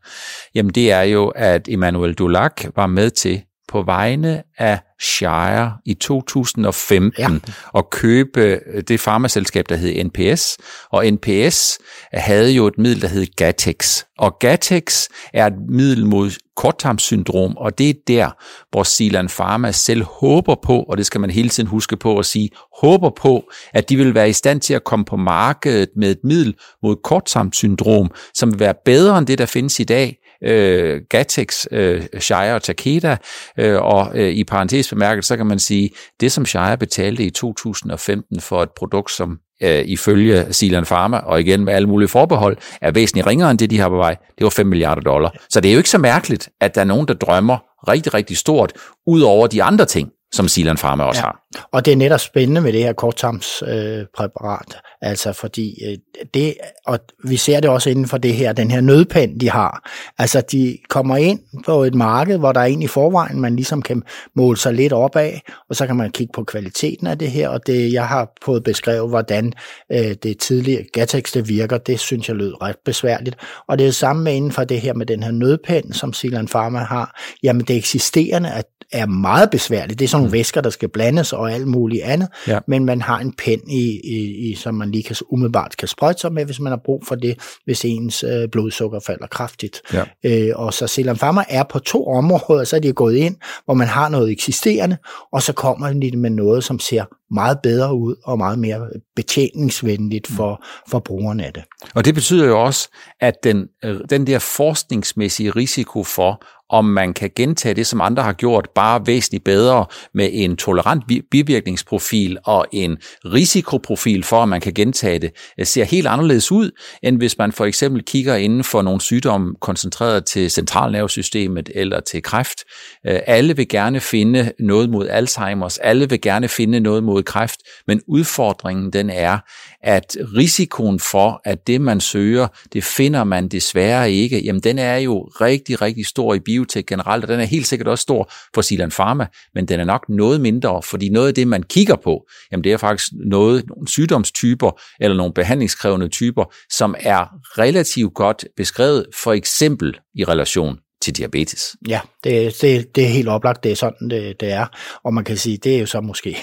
jamen 0.55 0.73
det 0.73 0.93
er 0.93 1.03
jo, 1.03 1.29
at 1.29 1.69
Emmanuel 1.69 2.15
Dulac 2.15 2.53
var 2.77 2.87
med 2.87 3.11
til 3.11 3.43
på 3.69 3.83
vegne 3.83 4.43
af 4.59 4.81
Shire 5.01 5.73
i 5.85 5.95
2015 5.95 7.13
ja. 7.19 7.79
at 7.79 7.91
købe 7.91 8.61
det 8.89 9.01
farmaselskab, 9.01 9.69
der 9.69 9.77
hed 9.77 10.05
NPS. 10.05 10.59
Og 10.91 11.05
NPS 11.07 11.79
havde 12.13 12.53
jo 12.53 12.67
et 12.67 12.79
middel, 12.79 13.03
der 13.03 13.09
hed 13.09 13.27
Gatex. 13.37 14.03
Og 14.19 14.39
Gatex 14.39 15.07
er 15.35 15.47
et 15.47 15.55
middel 15.69 16.07
mod 16.07 16.31
korttarmssyndrom, 16.57 17.57
og 17.57 17.79
det 17.79 17.91
er 17.91 17.95
der, 18.07 18.31
hvor 18.71 18.83
Silan 18.83 19.29
Pharma 19.29 19.73
selv 19.73 20.05
håber 20.05 20.55
på, 20.63 20.83
og 20.83 20.97
det 20.97 21.07
skal 21.07 21.21
man 21.21 21.31
hele 21.31 21.49
tiden 21.49 21.69
huske 21.69 21.97
på 21.97 22.19
at 22.19 22.27
sige, 22.27 22.51
håber 22.81 23.11
på, 23.11 23.51
at 23.75 23.89
de 23.89 23.97
vil 23.97 24.15
være 24.15 24.29
i 24.29 24.33
stand 24.33 24.61
til 24.61 24.75
at 24.75 24.85
komme 24.85 25.05
på 25.05 25.17
markedet 25.17 25.89
med 25.97 26.11
et 26.11 26.19
middel 26.25 26.55
mod 26.83 26.97
korttarmssyndrom, 27.05 28.11
som 28.35 28.53
vil 28.53 28.61
være 28.61 28.75
bedre 28.85 29.19
end 29.19 29.27
det, 29.27 29.39
der 29.39 29.47
findes 29.47 29.81
i 29.81 29.85
dag, 29.85 30.17
øh, 30.45 31.01
Gatex, 31.11 31.67
øh, 31.71 32.03
Shire 32.21 32.55
og 32.55 32.63
Takeda, 32.63 33.17
øh, 33.59 33.83
og 33.83 34.11
øh, 34.15 34.33
i 34.33 34.45
parentes 34.45 34.89
bemærket, 34.89 35.25
så 35.25 35.37
kan 35.37 35.47
man 35.47 35.59
sige, 35.59 35.91
det 36.21 36.33
som 36.33 36.47
Shire 36.47 36.77
betalte 36.77 37.25
i 37.25 37.31
2015 37.31 38.41
for 38.41 38.63
et 38.63 38.71
produkt, 38.77 39.11
som 39.11 39.39
øh, 39.63 39.85
ifølge 39.87 40.47
Silan 40.51 40.85
Pharma, 40.85 41.17
og 41.17 41.41
igen 41.41 41.65
med 41.65 41.73
alle 41.73 41.89
mulige 41.89 42.09
forbehold, 42.09 42.57
er 42.81 42.91
væsentligt 42.91 43.27
ringere 43.27 43.51
end 43.51 43.59
det, 43.59 43.71
de 43.71 43.79
har 43.79 43.89
på 43.89 43.97
vej, 43.97 44.17
det 44.39 44.45
var 44.45 44.51
5 44.51 44.67
milliarder 44.67 45.03
dollar. 45.03 45.37
Så 45.51 45.61
det 45.61 45.69
er 45.69 45.73
jo 45.73 45.79
ikke 45.79 45.91
så 45.91 45.99
mærkeligt, 45.99 46.49
at 46.61 46.75
der 46.75 46.81
er 46.81 46.85
nogen, 46.85 47.09
der 47.09 47.15
drømmer 47.15 47.59
rigtig, 47.89 48.15
rigtig 48.15 48.37
stort, 48.37 48.73
ud 49.07 49.21
over 49.21 49.47
de 49.47 49.63
andre 49.63 49.85
ting, 49.85 50.11
som 50.33 50.49
Silan 50.49 50.77
Pharma 50.77 51.05
også 51.05 51.21
ja. 51.21 51.25
har. 51.25 51.49
Og 51.73 51.85
det 51.85 51.93
er 51.93 51.97
netop 51.97 52.21
spændende 52.21 52.61
med 52.61 52.73
det 52.73 52.83
her 52.83 52.93
korttarmspræparat, 52.93 54.01
øh, 54.01 54.07
præparat. 54.17 54.77
altså 55.01 55.33
fordi 55.33 55.85
øh, 55.87 56.25
det, 56.35 56.55
og 56.87 56.99
vi 57.25 57.37
ser 57.37 57.61
det 57.61 57.71
også 57.71 57.91
inden 57.91 58.09
for 58.09 58.19
det 58.19 58.35
her, 58.35 58.53
den 58.53 58.71
her 58.71 58.81
nødpand, 58.81 59.41
de 59.41 59.51
har. 59.51 59.91
Altså 60.19 60.41
de 60.41 60.79
kommer 60.89 61.17
ind 61.17 61.41
på 61.67 61.85
et 61.85 61.95
marked, 61.95 62.39
hvor 62.39 62.53
der 62.53 62.61
er 62.61 62.65
en 62.65 62.83
i 62.83 62.87
forvejen, 62.87 63.41
man 63.41 63.57
ligesom 63.57 63.83
kan 63.83 64.03
måle 64.37 64.57
sig 64.57 64.75
lidt 64.75 64.93
op 64.93 65.17
af, 65.17 65.43
og 65.71 65.77
så 65.77 65.87
kan 65.87 65.97
man 65.97 66.11
kigge 66.11 66.33
på 66.35 66.45
kvaliteten 66.45 67.07
af 67.07 67.19
det 67.19 67.31
her, 67.31 67.49
og 67.49 67.67
det, 67.67 67.93
jeg 67.93 68.09
har 68.09 68.33
fået 68.45 68.65
beskrevet, 68.65 69.09
hvordan 69.09 69.53
øh, 69.93 70.15
det 70.23 70.39
tidlige 70.39 70.87
Gatex 70.93 71.33
det 71.33 71.49
virker, 71.49 71.79
det 71.79 72.01
synes 72.01 72.29
jeg 72.29 72.37
lød 72.37 72.63
ret 72.63 72.77
besværligt. 72.85 73.37
Og 73.69 73.79
det 73.79 73.85
er 73.85 73.89
det 73.89 73.95
samme 73.95 74.23
med 74.23 74.35
inden 74.35 74.53
for 74.53 74.65
det 74.65 74.81
her 74.81 74.95
med 74.95 75.07
den 75.07 75.23
her 75.23 75.31
nødpand, 75.31 75.93
som 75.93 76.13
Silan 76.13 76.49
Pharma 76.49 76.79
har. 76.79 77.21
Jamen 77.43 77.65
det 77.65 77.77
eksisterende 77.77 78.49
er, 78.49 78.63
er 78.93 79.07
meget 79.07 79.51
besværligt. 79.51 79.99
Det 79.99 80.05
er 80.05 80.09
sådan 80.09 80.21
nogle 80.21 80.29
mm. 80.29 80.33
væsker, 80.33 80.61
der 80.61 80.71
skal 80.71 80.89
blandes 80.89 81.33
og 81.33 81.53
alt 81.53 81.67
muligt 81.67 82.03
andet, 82.03 82.29
ja. 82.47 82.59
men 82.67 82.85
man 82.85 83.03
har 83.03 83.19
en 83.19 83.33
pen, 83.33 83.71
i, 83.71 84.01
i, 84.05 84.51
i, 84.51 84.55
som 84.55 84.75
man 84.75 84.91
lige 84.91 85.03
kan, 85.03 85.17
umiddelbart 85.31 85.77
kan 85.77 85.89
sprøjte 85.89 86.21
sig 86.21 86.33
med, 86.33 86.45
hvis 86.45 86.61
man 86.61 86.73
har 86.73 86.81
brug 86.85 87.05
for 87.09 87.15
det, 87.15 87.39
hvis 87.65 87.85
ens 87.85 88.25
øh, 88.25 88.49
blodsukker 88.49 89.01
falder 89.07 89.27
kraftigt. 89.27 89.83
Ja. 89.93 90.05
Øh, 90.25 90.53
og 90.55 90.75
så 90.75 90.87
Selam 90.87 91.17
Pharma 91.17 91.45
er 91.49 91.63
på 91.71 91.79
to 91.79 92.07
områder, 92.07 92.65
så 92.65 92.77
er 92.77 92.81
de 92.81 92.93
gået 92.93 93.17
ind, 93.17 93.37
hvor 93.65 93.75
man 93.75 93.89
har 93.89 94.09
noget 94.09 94.31
eksisterende, 94.31 94.97
og 95.33 95.43
så 95.43 95.53
kommer 95.53 95.93
de 95.93 96.17
med 96.17 96.31
noget, 96.31 96.65
som 96.65 96.79
ser 96.79 97.05
meget 97.35 97.59
bedre 97.63 97.95
ud 97.95 98.17
og 98.25 98.39
meget 98.39 98.59
mere 98.59 98.89
betjeningsvenligt 99.17 100.27
for, 100.27 100.65
for 100.89 100.99
brugerne 100.99 101.47
af 101.47 101.53
det. 101.53 101.63
Og 101.95 102.05
det 102.05 102.15
betyder 102.15 102.47
jo 102.47 102.65
også, 102.65 102.89
at 103.21 103.35
den, 103.45 103.67
den 104.11 104.27
der 104.27 104.39
forskningsmæssige 104.39 105.51
risiko 105.51 106.05
for 106.05 106.43
om 106.71 106.85
man 106.85 107.15
kan 107.15 107.31
gentage 107.37 107.75
det, 107.75 107.87
som 107.87 108.01
andre 108.01 108.23
har 108.23 108.33
gjort, 108.33 108.69
bare 108.75 109.07
væsentligt 109.07 109.45
bedre 109.45 109.87
med 110.15 110.31
en 110.33 110.57
tolerant 110.57 111.05
bivirkningsprofil 111.31 112.39
og 112.45 112.67
en 112.73 112.99
risikoprofil 113.25 114.25
for, 114.25 114.43
at 114.43 114.49
man 114.49 114.61
kan 114.61 114.75
gentage 114.75 115.19
det, 115.19 115.69
ser 115.69 115.85
helt 115.85 116.07
anderledes 116.07 116.53
ud, 116.53 116.71
end 117.03 117.17
hvis 117.17 117.39
man 117.39 117.53
for 117.53 117.65
eksempel 117.65 118.05
kigger 118.05 118.35
inden 118.35 118.65
for 118.65 118.83
nogle 118.83 119.01
sygdomme 119.01 119.55
koncentreret 119.61 120.25
til 120.25 120.51
centralnervesystemet 120.51 121.71
eller 121.75 122.01
til 122.01 122.23
kræft. 122.23 122.59
Øh, 123.07 123.21
alle 123.27 123.57
vil 123.57 123.69
gerne 123.69 124.01
finde 124.01 124.53
noget 124.59 124.91
mod 124.91 125.09
Alzheimer's, 125.09 125.77
alle 125.83 126.09
vil 126.09 126.21
gerne 126.21 126.49
finde 126.49 126.81
noget 126.81 127.05
mod 127.05 127.23
kræft, 127.23 127.61
men 127.87 128.01
udfordringen 128.07 128.93
den 128.93 129.11
er, 129.11 129.39
at 129.83 130.17
risikoen 130.37 131.01
for, 131.01 131.41
at 131.45 131.67
det 131.67 131.81
man 131.81 132.01
søger, 132.01 132.49
det 132.73 132.85
finder 132.85 133.25
man 133.25 133.49
desværre 133.49 134.13
ikke, 134.13 134.41
jamen 134.45 134.63
den 134.63 134.79
er 134.79 134.97
jo 134.97 135.23
rigtig, 135.23 135.83
rigtig 135.83 136.07
stor 136.07 136.35
i 136.35 136.39
biotek 136.59 136.87
generelt, 136.87 137.25
og 137.25 137.29
den 137.29 137.41
er 137.41 137.45
helt 137.45 137.67
sikkert 137.67 137.89
også 137.89 138.03
stor 138.03 138.33
for 138.55 138.63
Silan 138.63 138.91
Pharma, 138.91 139.27
men 139.55 139.69
den 139.69 139.81
er 139.81 139.85
nok 139.85 140.09
noget 140.09 140.41
mindre, 140.41 140.83
fordi 140.83 141.09
noget 141.09 141.29
af 141.29 141.35
det, 141.35 141.49
man 141.49 141.63
kigger 141.63 141.97
på, 141.97 142.27
jamen 142.53 142.65
det 142.65 142.73
er 142.73 142.77
faktisk 142.77 143.09
noget, 143.13 143.65
nogle 143.69 143.89
sygdomstyper 143.89 144.81
eller 145.01 145.17
nogle 145.17 145.33
behandlingskrævende 145.35 146.09
typer, 146.09 146.45
som 146.71 146.95
er 146.99 147.27
relativt 147.59 148.15
godt 148.15 148.45
beskrevet, 148.57 149.07
for 149.23 149.33
eksempel 149.33 149.99
i 150.15 150.25
relation 150.25 150.79
til 151.09 151.17
diabetes. 151.17 151.77
Ja, 151.89 152.01
det, 152.25 152.57
det, 152.61 152.97
det 152.97 153.05
er 153.05 153.09
helt 153.09 153.29
oplagt, 153.29 153.65
det 153.65 153.73
er 153.73 153.77
sådan, 153.77 154.11
det, 154.11 154.41
det 154.41 154.53
er. 154.53 154.67
Og 155.05 155.15
man 155.15 155.25
kan 155.25 155.37
sige, 155.37 155.57
det 155.57 155.75
er 155.75 155.81
jo 155.81 155.87
så 155.87 156.01
måske 156.01 156.37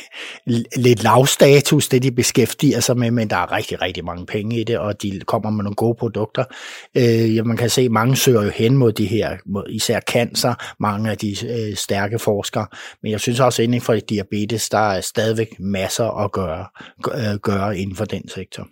lidt 0.75 1.03
lavstatus, 1.03 1.87
det 1.87 2.03
de 2.03 2.11
beskæftiger 2.11 2.79
sig 2.79 2.97
med, 2.97 3.11
men 3.11 3.29
der 3.29 3.35
er 3.35 3.51
rigtig, 3.51 3.81
rigtig 3.81 4.05
mange 4.05 4.25
penge 4.25 4.59
i 4.59 4.63
det, 4.63 4.77
og 4.77 5.01
de 5.01 5.21
kommer 5.27 5.49
med 5.49 5.63
nogle 5.63 5.75
gode 5.75 5.95
produkter. 5.99 6.43
Øh, 6.97 7.35
ja, 7.35 7.43
man 7.43 7.57
kan 7.57 7.69
se, 7.69 7.81
at 7.81 7.91
mange 7.91 8.15
søger 8.15 8.43
jo 8.43 8.49
hen 8.55 8.77
mod 8.77 8.91
de 8.91 9.05
her, 9.05 9.37
mod 9.45 9.63
især 9.69 9.99
cancer, 9.99 10.53
mange 10.79 11.11
af 11.11 11.17
de 11.17 11.35
øh, 11.49 11.75
stærke 11.75 12.19
forskere. 12.19 12.67
Men 13.03 13.11
jeg 13.11 13.19
synes 13.19 13.39
også, 13.39 13.61
inden 13.61 13.81
for 13.81 13.95
diabetes, 13.95 14.69
der 14.69 14.91
er 14.91 15.01
stadigvæk 15.01 15.59
masser 15.59 16.23
at 16.23 16.31
gøre, 16.31 16.65
øh, 17.13 17.39
gøre 17.43 17.77
inden 17.77 17.95
for 17.95 18.05
den 18.05 18.29
sektor. 18.29 18.67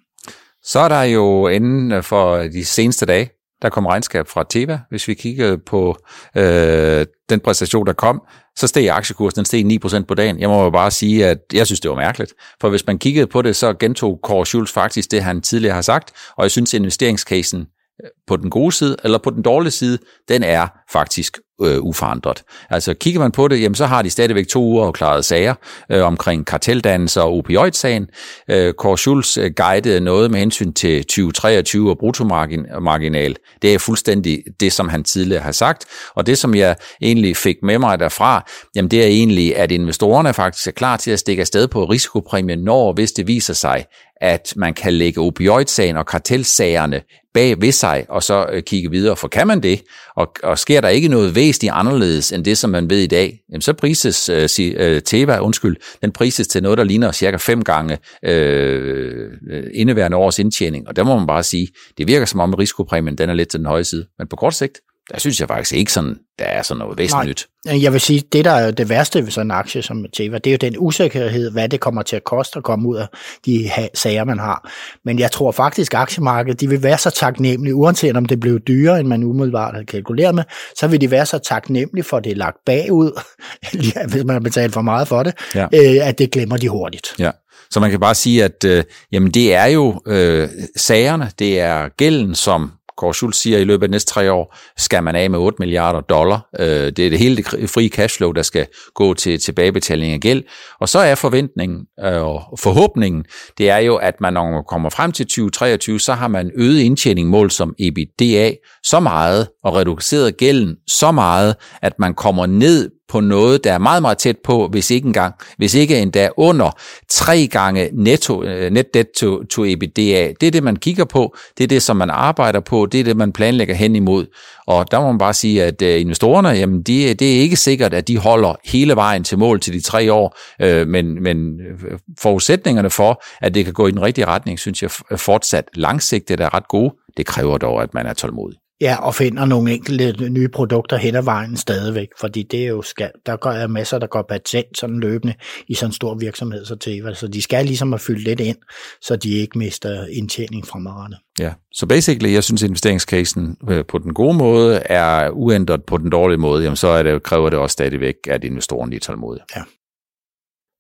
Så 0.64 0.80
er 0.80 0.88
der 0.88 1.04
jo 1.04 1.48
inden 1.48 2.04
for 2.04 2.38
de 2.38 2.66
seneste 2.66 3.06
dage, 3.06 3.30
der 3.64 3.70
kom 3.70 3.86
regnskab 3.86 4.28
fra 4.28 4.46
Teva. 4.50 4.80
Hvis 4.90 5.08
vi 5.08 5.14
kiggede 5.14 5.58
på 5.58 5.98
øh, 6.38 7.06
den 7.30 7.40
præstation, 7.40 7.86
der 7.86 7.94
kom, 7.94 8.22
så 8.56 8.68
steg 8.68 8.90
aktiekursen, 8.90 9.38
den 9.38 9.46
steg 9.46 9.66
9% 10.02 10.06
på 10.06 10.14
dagen. 10.14 10.40
Jeg 10.40 10.50
må 10.50 10.64
jo 10.64 10.70
bare 10.70 10.92
sige, 10.92 11.28
at 11.28 11.38
jeg 11.54 11.66
synes, 11.66 11.80
det 11.80 11.90
var 11.92 11.98
mærkeligt. 11.98 12.34
For 12.62 12.70
hvis 12.70 12.88
man 12.88 13.00
kiggede 13.00 13.28
på 13.28 13.42
det, 13.42 13.56
så 13.56 13.74
gentog 13.74 14.20
Kåre 14.24 14.46
Schultz 14.46 14.74
faktisk 14.74 15.12
det, 15.12 15.24
han 15.24 15.42
tidligere 15.42 15.76
har 15.76 15.82
sagt, 15.82 16.12
og 16.38 16.44
jeg 16.44 16.52
synes, 16.52 16.74
investeringscasen 16.74 17.60
øh, 18.04 18.10
på 18.28 18.38
den 18.38 18.50
gode 18.50 18.72
side 18.72 18.98
eller 19.04 19.18
på 19.18 19.30
den 19.30 19.42
dårlige 19.42 19.72
side, 19.72 19.98
den 20.28 20.44
er 20.44 20.68
faktisk 20.92 21.38
øh, 21.62 21.82
uforandret. 21.82 22.44
Altså 22.70 22.94
kigger 22.94 23.20
man 23.20 23.32
på 23.32 23.48
det, 23.48 23.62
jamen, 23.62 23.76
så 23.76 23.86
har 23.86 24.02
de 24.02 24.10
stadigvæk 24.10 24.48
to 24.48 24.64
uger 24.64 24.92
klaret 24.92 25.26
sager 25.26 25.54
øh, 25.92 26.04
omkring 26.04 26.46
karteldannelse 26.46 27.22
og 27.22 27.38
opioidsagen. 27.38 28.08
Øh, 28.50 28.74
Kåre 28.74 28.98
Schulz 28.98 29.38
øh, 29.38 29.52
guidede 29.56 30.00
noget 30.00 30.32
med 30.32 30.40
hensyn 30.40 30.74
til 30.74 31.04
2023 31.04 31.90
og 31.90 31.98
bruttomarginal. 31.98 33.36
Det 33.62 33.74
er 33.74 33.80
fuldstændig 33.80 34.44
det, 34.60 34.74
som 34.74 34.90
han 34.90 35.04
tidligere 35.04 35.42
har 35.42 35.52
sagt. 35.52 35.86
Og 36.16 36.28
det, 36.28 36.38
som 36.38 36.56
jeg 36.56 36.76
egentlig 37.02 37.38
fik 37.38 37.56
med 37.64 37.80
mig 37.80 38.00
derfra, 38.00 38.46
jamen, 38.76 38.92
det 38.92 39.04
er 39.04 39.08
egentlig, 39.08 39.58
at 39.58 39.72
investorerne 39.72 40.34
faktisk 40.34 40.68
er 40.68 40.72
klar 40.72 40.98
til 40.98 41.12
at 41.12 41.20
stikke 41.20 41.42
afsted 41.42 41.68
på 41.68 41.86
risikopræmien, 41.86 42.60
når 42.60 42.94
hvis 42.94 43.12
det 43.12 43.28
viser 43.28 43.54
sig, 43.54 43.86
at 44.22 44.54
man 44.56 44.74
kan 44.74 44.94
lægge 44.94 45.22
opioidsagen 45.22 45.98
og 45.98 46.06
kartelsagerne 46.06 47.02
bag 47.34 47.62
ved 47.62 47.72
sig, 47.72 48.06
og 48.10 48.24
så 48.24 48.46
øh, 48.52 48.64
kigge 48.64 48.92
videre. 48.92 49.16
For 49.16 49.28
kan 49.28 49.48
man 49.48 49.64
det, 49.64 49.82
og, 50.16 50.34
og 50.44 50.60
sker 50.60 50.82
der 50.82 50.90
ikke 50.90 51.08
noget 51.08 51.36
væsentligt 51.36 51.74
anderledes 51.76 52.32
end 52.32 52.46
det, 52.46 52.58
som 52.58 52.70
man 52.70 52.90
ved 52.90 53.00
i 53.00 53.08
dag, 53.08 53.40
jamen 53.50 53.62
så 53.62 53.74
prises 53.74 54.30
øh, 54.30 54.44
uh, 54.44 55.02
Teva, 55.06 55.40
undskyld, 55.40 55.76
den 56.02 56.12
prises 56.12 56.48
til 56.48 56.64
noget, 56.64 56.78
der 56.78 56.84
ligner 56.84 57.12
cirka 57.12 57.38
fem 57.38 57.64
gange 57.64 57.98
øh, 58.26 59.32
øh, 59.52 59.64
indeværende 59.74 60.18
års 60.18 60.40
indtjening. 60.40 60.88
Og 60.88 60.96
der 60.96 61.04
må 61.04 61.18
man 61.18 61.28
bare 61.28 61.44
sige, 61.44 61.68
det 61.98 62.08
virker 62.08 62.26
som 62.26 62.40
om 62.40 62.54
risikopræmien 62.54 63.18
den 63.18 63.30
er 63.30 63.34
lidt 63.34 63.50
til 63.50 63.60
den 63.60 63.68
høje 63.68 63.84
side. 63.84 64.06
Men 64.20 64.28
på 64.28 64.36
kort 64.36 64.56
sigt, 64.56 64.80
der 65.12 65.20
synes 65.20 65.40
jeg 65.40 65.48
faktisk 65.48 65.74
ikke 65.74 65.94
sådan, 65.94 66.16
der 66.40 66.46
er 66.46 66.62
sådan 66.62 66.80
noget 66.80 66.98
væsentligt 66.98 67.48
nyt. 67.66 67.82
Jeg 67.82 67.94
vil 67.94 68.02
sige, 68.02 68.24
det 68.32 68.46
der 68.46 68.52
er 68.52 68.72
det 68.72 68.90
værste 68.90 69.24
ved 69.24 69.32
sådan 69.32 69.48
en 69.48 69.52
aktie 69.52 69.82
som 69.82 70.06
Teva, 70.14 70.38
det 70.38 70.48
er 70.48 70.52
jo 70.52 70.58
den 70.58 70.76
usikkerhed, 70.78 71.52
hvad 71.52 71.70
det 71.70 71.80
kommer 71.80 72.02
til 72.02 72.16
at 72.16 72.24
koste 72.24 72.58
at 72.58 72.64
komme 72.64 72.90
ud 72.90 72.96
af 72.96 73.08
de 73.46 73.72
sager, 73.94 74.24
man 74.24 74.40
har. 74.40 74.72
Men 75.06 75.20
jeg 75.20 75.32
tror 75.32 75.52
faktisk, 75.52 75.94
at 75.94 76.00
aktiemarkedet 76.00 76.60
de 76.60 76.70
vil 76.70 76.84
være 76.84 76.98
så 76.98 77.10
taknemmelige, 77.10 77.76
uanset 77.76 78.18
om 78.18 78.26
det 78.26 78.40
blev 78.40 78.60
dyrere, 78.60 79.00
end 79.00 79.08
man 79.08 79.24
umiddelbart 79.24 79.74
havde 79.74 79.86
kalkuleret 79.86 80.36
med, 80.36 80.44
så 80.76 80.88
vil 80.88 81.02
de 81.02 81.12
være 81.12 81.26
så 81.26 81.38
taknemmelige 81.38 82.04
for, 82.04 82.18
at 82.18 82.24
det 82.24 82.32
er 82.32 82.36
lagt 82.36 82.58
bagud, 82.66 83.22
hvis 84.12 84.24
man 84.24 84.34
har 84.34 84.40
betalt 84.40 84.74
for 84.74 84.82
meget 84.82 85.08
for 85.08 85.24
det, 85.24 85.34
ja. 85.56 85.64
øh, 85.74 86.08
at 86.08 86.20
det 86.20 86.32
glemmer 86.32 86.58
de 86.58 86.70
hurtigt. 86.70 87.16
Ja. 87.20 87.32
Så 87.72 87.80
man 87.80 87.92
kan 87.92 88.00
bare 88.00 88.16
sige, 88.16 88.44
at 88.44 88.64
øh, 88.66 88.84
jamen 89.12 89.32
det 89.32 89.54
er 89.54 89.66
jo 89.66 90.02
øh, 90.08 90.50
sagerne, 90.76 91.32
det 91.40 91.60
er 91.60 91.90
gælden, 91.98 92.36
som 92.36 92.72
Kåre 92.98 93.14
Schultz 93.14 93.38
siger, 93.38 93.58
at 93.58 93.62
i 93.62 93.66
løbet 93.66 93.84
af 93.84 93.88
de 93.88 93.92
næste 93.92 94.14
tre 94.14 94.32
år 94.32 94.56
skal 94.78 95.04
man 95.04 95.16
af 95.16 95.30
med 95.30 95.40
8 95.40 95.56
milliarder 95.60 96.02
dollar. 96.02 96.50
Øh, 96.60 96.68
det 96.68 97.00
er 97.00 97.10
det 97.10 97.20
hele 97.20 97.36
det 97.36 97.70
frie 97.70 97.90
cashflow, 97.90 98.32
der 98.32 98.42
skal 98.42 98.68
gå 98.94 99.14
til 99.14 99.40
tilbagebetaling 99.40 100.14
af 100.14 100.20
gæld. 100.20 100.44
Og 100.80 100.90
så 100.90 101.00
er 101.00 101.16
forventningen 101.16 101.86
øh, 102.06 102.24
og 102.24 102.60
forhåbningen, 102.60 103.26
det 103.58 103.70
er 103.70 103.78
jo, 103.78 103.96
at 103.96 104.22
man 104.22 104.34
når 104.34 104.52
man 104.52 104.64
kommer 104.68 104.90
frem 104.90 105.12
til 105.12 105.26
2023, 105.26 106.00
så 106.00 106.14
har 106.14 106.28
man 106.28 106.52
øget 106.56 106.80
indtjening 106.80 107.30
mål 107.30 107.52
som 107.52 107.76
EBITDA 107.80 108.52
så 108.84 109.00
meget 109.00 109.48
og 109.64 109.76
reduceret 109.76 110.38
gælden 110.38 110.76
så 110.88 111.12
meget, 111.12 111.56
at 111.82 111.94
man 112.00 112.14
kommer 112.14 112.46
ned 112.46 112.90
på 113.10 113.20
noget, 113.20 113.64
der 113.64 113.74
er 113.74 113.78
meget, 113.78 114.02
meget 114.02 114.18
tæt 114.18 114.38
på, 114.44 114.68
hvis 114.68 114.92
ikke 114.92 115.06
engang, 115.08 115.36
hvis 115.58 115.74
ikke 115.74 116.00
endda 116.00 116.30
under 116.38 116.72
tre 117.10 117.48
gange 117.52 117.90
netto, 117.94 118.44
øh, 118.44 118.72
net 118.72 118.94
debt 118.94 119.10
to, 119.18 119.44
to 119.44 119.66
EBITDA. 119.66 120.34
Det 120.42 120.48
er 120.48 120.52
det, 120.52 120.64
man 120.64 120.76
kigger 120.76 121.06
på, 121.06 121.36
det 121.58 121.64
er 121.64 121.68
det, 121.68 121.84
som 121.84 121.98
man 121.98 122.10
arbejder 122.10 122.60
på, 122.60 122.86
det 122.92 123.00
er 123.00 123.04
det, 123.04 123.18
man 123.18 123.34
planlægger 123.34 123.76
hen 123.76 123.96
imod. 123.96 124.26
Og 124.68 124.92
der 124.92 125.00
må 125.00 125.08
man 125.08 125.18
bare 125.18 125.34
sige, 125.34 125.64
at 125.64 125.82
øh, 125.82 126.02
investorerne, 126.02 126.50
jamen 126.50 126.82
de, 126.82 127.14
det 127.14 127.36
er 127.36 127.42
ikke 127.42 127.56
sikkert, 127.56 127.94
at 127.94 128.08
de 128.08 128.18
holder 128.18 128.56
hele 128.66 128.96
vejen 128.96 129.24
til 129.24 129.38
mål 129.38 129.60
til 129.60 129.74
de 129.74 129.82
tre 129.82 130.14
år, 130.14 130.38
øh, 130.62 130.88
men, 130.88 131.24
men 131.24 131.60
øh, 131.60 132.00
forudsætningerne 132.20 132.90
for, 132.90 133.24
at 133.42 133.54
det 133.56 133.66
kan 133.66 133.74
gå 133.74 133.88
i 133.88 133.92
den 133.92 134.02
rigtige 134.02 134.26
retning, 134.26 134.60
synes 134.60 134.82
jeg 134.82 134.92
fortsat 135.18 135.66
langsigtet 135.74 136.40
er 136.40 136.54
ret 136.54 136.68
gode. 136.68 136.94
Det 137.18 137.26
kræver 137.26 137.58
dog, 137.58 137.84
at 137.84 137.94
man 137.94 138.06
er 138.06 138.14
tålmodig. 138.14 138.63
Ja, 138.84 138.96
og 138.96 139.16
finder 139.16 139.46
nogle 139.46 139.74
enkelte 139.74 140.30
nye 140.30 140.48
produkter 140.48 140.98
hen 140.98 141.16
ad 141.16 141.24
vejen 141.24 141.58
stadigvæk, 141.58 142.08
fordi 142.20 142.44
det 142.44 142.64
er 142.64 142.68
jo 142.68 142.82
skal, 142.82 143.12
der 143.26 143.36
går 143.36 143.52
er 143.52 143.68
masser, 143.68 144.00
der 144.00 144.08
går 144.08 144.26
patent 144.30 144.78
sådan 144.78 145.00
løbende 145.00 145.34
i 145.68 145.74
sådan 145.74 145.90
en 145.90 145.94
stor 145.94 146.16
virksomhed 146.16 146.66
så 146.66 146.76
Teva, 146.76 147.14
så 147.14 147.28
de 147.28 147.42
skal 147.42 147.66
ligesom 147.66 147.92
have 147.92 148.00
fyldt 148.00 148.24
lidt 148.24 148.40
ind, 148.40 148.58
så 149.02 149.16
de 149.16 149.30
ikke 149.30 149.58
mister 149.58 150.06
indtjening 150.06 150.68
fremadrettet. 150.68 151.20
Ja, 151.40 151.54
så 151.74 151.86
basically, 151.86 152.34
jeg 152.34 152.44
synes, 152.44 152.62
investeringscasen 152.62 153.58
øh, 153.70 153.86
på 153.86 153.98
den 153.98 154.14
gode 154.14 154.38
måde 154.38 154.82
er 154.86 155.30
uændret 155.30 155.84
på 155.84 155.98
den 155.98 156.10
dårlige 156.10 156.38
måde, 156.38 156.64
jamen 156.64 156.78
så 156.78 156.88
er 156.88 157.04
det, 157.04 157.24
kræver 157.24 157.50
det 157.50 157.60
også 157.60 157.74
stadigvæk, 157.74 158.16
at 158.30 158.44
investoren 158.44 158.94
er 158.94 159.00
tålmodige. 159.00 159.44
Ja. 159.56 159.62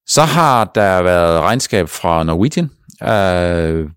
Så 0.07 0.22
har 0.22 0.72
der 0.75 1.01
været 1.01 1.41
regnskab 1.41 1.89
fra 1.89 2.24
Norwegian. 2.24 2.69
Uh, 3.01 3.89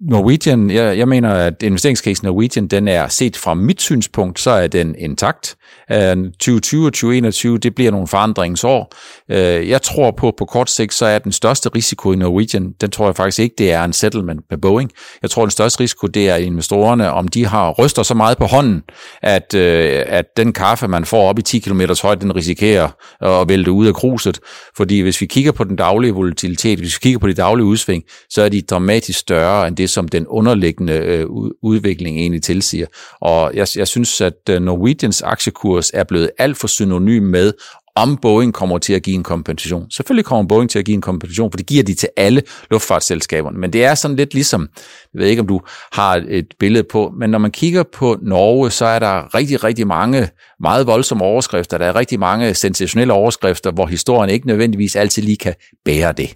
Norwegian, 0.00 0.70
jeg, 0.70 0.98
jeg 0.98 1.08
mener, 1.08 1.30
at 1.30 1.62
investeringscasen 1.62 2.26
Norwegian, 2.26 2.66
den 2.66 2.88
er 2.88 3.08
set 3.08 3.36
fra 3.36 3.54
mit 3.54 3.82
synspunkt, 3.82 4.40
så 4.40 4.50
er 4.50 4.66
den 4.66 4.94
intakt. 4.98 5.56
Øh, 5.92 6.16
2020 6.16 6.86
og 6.86 6.92
2021, 6.92 7.58
det 7.58 7.74
bliver 7.74 7.90
nogle 7.90 8.06
forandringsår. 8.06 8.92
Øh, 9.30 9.68
jeg 9.68 9.82
tror 9.82 10.10
på, 10.10 10.34
på 10.38 10.44
kort 10.44 10.70
sigt, 10.70 10.94
så 10.94 11.06
er 11.06 11.18
den 11.18 11.32
største 11.32 11.68
risiko 11.68 12.12
i 12.12 12.16
Norwegian, 12.16 12.72
den 12.80 12.90
tror 12.90 13.06
jeg 13.06 13.16
faktisk 13.16 13.38
ikke, 13.38 13.54
det 13.58 13.72
er 13.72 13.84
en 13.84 13.92
settlement 13.92 14.40
med 14.50 14.58
Boeing. 14.58 14.90
Jeg 15.22 15.30
tror, 15.30 15.42
den 15.42 15.50
største 15.50 15.80
risiko, 15.80 16.06
det 16.06 16.28
er 16.30 16.36
investorerne, 16.36 17.12
om 17.12 17.28
de 17.28 17.46
har 17.46 17.70
ryster 17.70 18.02
så 18.02 18.14
meget 18.14 18.38
på 18.38 18.44
hånden, 18.44 18.82
at, 19.22 19.54
øh, 19.54 20.02
at 20.06 20.24
den 20.36 20.52
kaffe, 20.52 20.88
man 20.88 21.04
får 21.04 21.28
op 21.28 21.38
i 21.38 21.42
10 21.42 21.58
km 21.58 21.80
højde, 22.02 22.20
den 22.20 22.36
risikerer 22.36 22.88
at 23.20 23.48
vælte 23.48 23.70
ud 23.70 23.86
af 23.86 23.94
kruset. 23.94 24.38
Fordi 24.76 25.00
hvis 25.00 25.20
vi 25.20 25.26
kigger 25.26 25.52
på 25.52 25.64
den 25.64 25.76
daglige 25.76 26.12
volatilitet, 26.12 26.78
hvis 26.78 26.94
vi 26.94 26.98
kigger 27.02 27.18
på 27.18 27.28
de 27.28 27.34
daglige 27.34 27.66
udsving, 27.66 28.04
så 28.30 28.42
er 28.42 28.48
de 28.48 28.62
dramatisk 28.62 29.18
større 29.18 29.68
end 29.68 29.76
det, 29.76 29.85
som 29.90 30.08
den 30.08 30.26
underliggende 30.26 30.92
øh, 30.92 31.26
udvikling 31.62 32.18
egentlig 32.18 32.42
tilsiger. 32.42 32.86
Og 33.20 33.50
jeg, 33.54 33.66
jeg 33.76 33.88
synes, 33.88 34.20
at 34.20 34.48
øh, 34.50 34.62
Norwegians 34.62 35.22
aktiekurs 35.22 35.90
er 35.94 36.04
blevet 36.04 36.30
alt 36.38 36.56
for 36.56 36.66
synonym 36.66 37.22
med, 37.22 37.52
om 37.96 38.16
Boeing 38.16 38.54
kommer 38.54 38.78
til 38.78 38.92
at 38.92 39.02
give 39.02 39.16
en 39.16 39.22
kompensation. 39.22 39.90
Selvfølgelig 39.90 40.24
kommer 40.24 40.48
Boeing 40.48 40.70
til 40.70 40.78
at 40.78 40.84
give 40.84 40.94
en 40.94 41.00
kompensation, 41.00 41.50
for 41.50 41.56
det 41.56 41.66
giver 41.66 41.82
de 41.82 41.94
til 41.94 42.08
alle 42.16 42.42
luftfartsselskaberne. 42.70 43.58
Men 43.58 43.72
det 43.72 43.84
er 43.84 43.94
sådan 43.94 44.16
lidt 44.16 44.34
ligesom, 44.34 44.68
jeg 45.14 45.20
ved 45.20 45.28
ikke 45.28 45.40
om 45.40 45.46
du 45.48 45.60
har 45.92 46.24
et 46.28 46.46
billede 46.58 46.84
på, 46.92 47.12
men 47.18 47.30
når 47.30 47.38
man 47.38 47.50
kigger 47.50 47.82
på 47.82 48.16
Norge, 48.22 48.70
så 48.70 48.84
er 48.84 48.98
der 48.98 49.34
rigtig, 49.34 49.64
rigtig 49.64 49.86
mange 49.86 50.28
meget 50.60 50.86
voldsomme 50.86 51.24
overskrifter. 51.24 51.78
Der 51.78 51.86
er 51.86 51.96
rigtig 51.96 52.18
mange 52.18 52.54
sensationelle 52.54 53.12
overskrifter, 53.12 53.70
hvor 53.70 53.86
historien 53.86 54.30
ikke 54.30 54.46
nødvendigvis 54.46 54.96
altid 54.96 55.22
lige 55.22 55.36
kan 55.36 55.54
bære 55.84 56.12
det. 56.12 56.34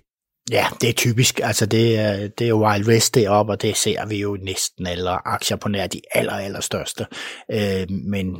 Ja, 0.51 0.67
det 0.81 0.89
er 0.89 0.93
typisk. 0.93 1.41
Altså 1.43 1.67
det 1.67 1.99
er, 1.99 2.29
det 2.29 2.49
er 2.49 2.55
Wild 2.55 2.89
West 2.89 3.15
deroppe, 3.15 3.53
og 3.53 3.63
det 3.63 3.77
ser 3.77 4.07
vi 4.07 4.21
jo 4.21 4.39
næsten 4.43 4.87
alle 4.87 5.29
aktier 5.29 5.57
på 5.57 5.69
nær 5.69 5.87
de 5.87 6.01
aller, 6.15 6.33
aller 6.33 6.61
største. 6.61 7.07
Øh, 7.53 7.91
men 7.91 8.37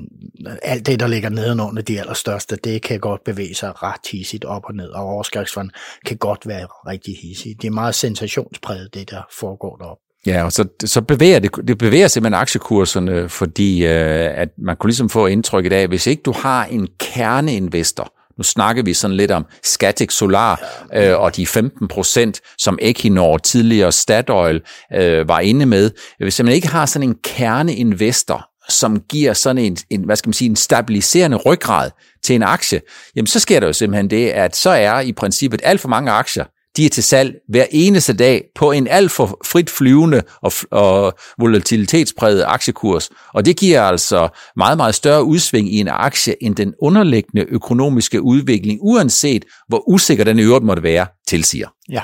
alt 0.63 0.87
det, 0.87 1.01
der 1.01 1.07
ligger 1.07 1.29
nedenunder 1.29 1.83
de 1.83 2.01
allerstørste, 2.01 2.57
det 2.57 2.83
kan 2.83 3.01
godt 3.01 3.25
bevæge 3.25 3.55
sig 3.55 3.83
ret 3.83 4.01
hissigt 4.13 4.45
op 4.45 4.63
og 4.65 4.75
ned, 4.75 4.89
og 4.89 5.05
overskrigsfond 5.05 5.71
kan 6.07 6.17
godt 6.17 6.47
være 6.47 6.67
rigtig 6.67 7.17
hissigt. 7.23 7.63
Det 7.63 7.69
er 7.69 7.73
meget 7.73 7.95
sensationspræget, 7.95 8.95
det 8.95 9.11
der 9.11 9.23
foregår 9.33 9.77
deroppe. 9.77 10.03
Ja, 10.27 10.45
og 10.45 10.53
så, 10.53 10.69
så 10.85 11.03
bevæger 11.03 11.39
det, 11.39 11.51
det 11.69 11.79
bevæger 11.79 12.09
simpelthen 12.09 12.41
aktiekurserne, 12.41 13.29
fordi 13.29 13.85
øh, 13.85 14.39
at 14.39 14.49
man 14.59 14.77
kunne 14.77 14.89
ligesom 14.89 15.09
få 15.09 15.27
indtrykket 15.27 15.73
af, 15.73 15.83
at 15.83 15.89
hvis 15.89 16.07
ikke 16.07 16.23
du 16.23 16.33
har 16.33 16.65
en 16.65 16.89
kerneinvestor, 16.99 18.13
nu 18.41 18.45
snakker 18.45 18.83
vi 18.83 18.95
sådan 18.95 19.17
lidt 19.17 19.31
om 19.31 19.47
Scatec 19.63 20.13
Solar 20.13 20.61
øh, 20.95 21.19
og 21.19 21.37
de 21.37 21.47
15 21.47 21.89
procent, 21.89 22.41
som 22.59 22.79
Equinor 22.83 23.39
tidligere 23.39 23.93
Statoil 23.93 24.61
øh, 24.95 25.29
var 25.29 25.41
inde 25.41 25.67
med. 25.67 25.91
Hvis 26.19 26.43
man 26.43 26.53
ikke 26.53 26.69
har 26.69 26.87
sådan 26.87 27.09
en 27.09 27.17
kerneinvestor, 27.25 28.47
som 28.69 29.01
giver 29.01 29.33
sådan 29.33 29.59
en, 29.59 29.77
en, 29.91 30.05
hvad 30.05 30.17
skal 30.17 30.29
man 30.29 30.35
sige, 30.35 30.51
en 30.51 30.57
stabiliserende 30.57 31.37
ryggrad 31.37 31.91
til 32.23 32.35
en 32.35 32.43
aktie, 32.43 32.81
jamen 33.17 33.27
så 33.27 33.41
sker 33.41 33.61
der 33.61 33.67
jo 33.67 33.73
simpelthen 33.73 34.11
det, 34.11 34.29
at 34.29 34.57
så 34.57 34.71
er 34.71 35.01
i 35.01 35.13
princippet 35.13 35.61
alt 35.65 35.81
for 35.81 35.89
mange 35.89 36.11
aktier, 36.11 36.45
de 36.77 36.87
er 36.87 36.91
til 36.91 37.03
salg 37.03 37.35
hver 37.49 37.65
eneste 37.71 38.13
dag 38.13 38.45
på 38.55 38.73
en 38.73 38.89
alt 38.89 39.11
for 39.11 39.39
frit 39.47 39.71
flyvende 39.71 40.23
og, 40.43 40.53
og 40.71 41.15
volatilitetspræget 41.39 42.45
aktiekurs. 42.47 43.11
Og 43.35 43.45
det 43.45 43.57
giver 43.57 43.83
altså 43.83 44.29
meget, 44.57 44.77
meget 44.77 44.95
større 44.95 45.25
udsving 45.25 45.75
i 45.75 45.79
en 45.79 45.89
aktie 45.89 46.43
end 46.43 46.57
den 46.57 46.75
underliggende 46.83 47.47
økonomiske 47.49 48.23
udvikling, 48.23 48.79
uanset 48.83 49.45
hvor 49.69 49.89
usikker 49.89 50.25
den 50.25 50.39
i 50.39 50.43
øvrigt 50.43 50.65
måtte 50.65 50.83
være, 50.83 51.07
tilsiger. 51.29 51.69
Ja. 51.89 52.03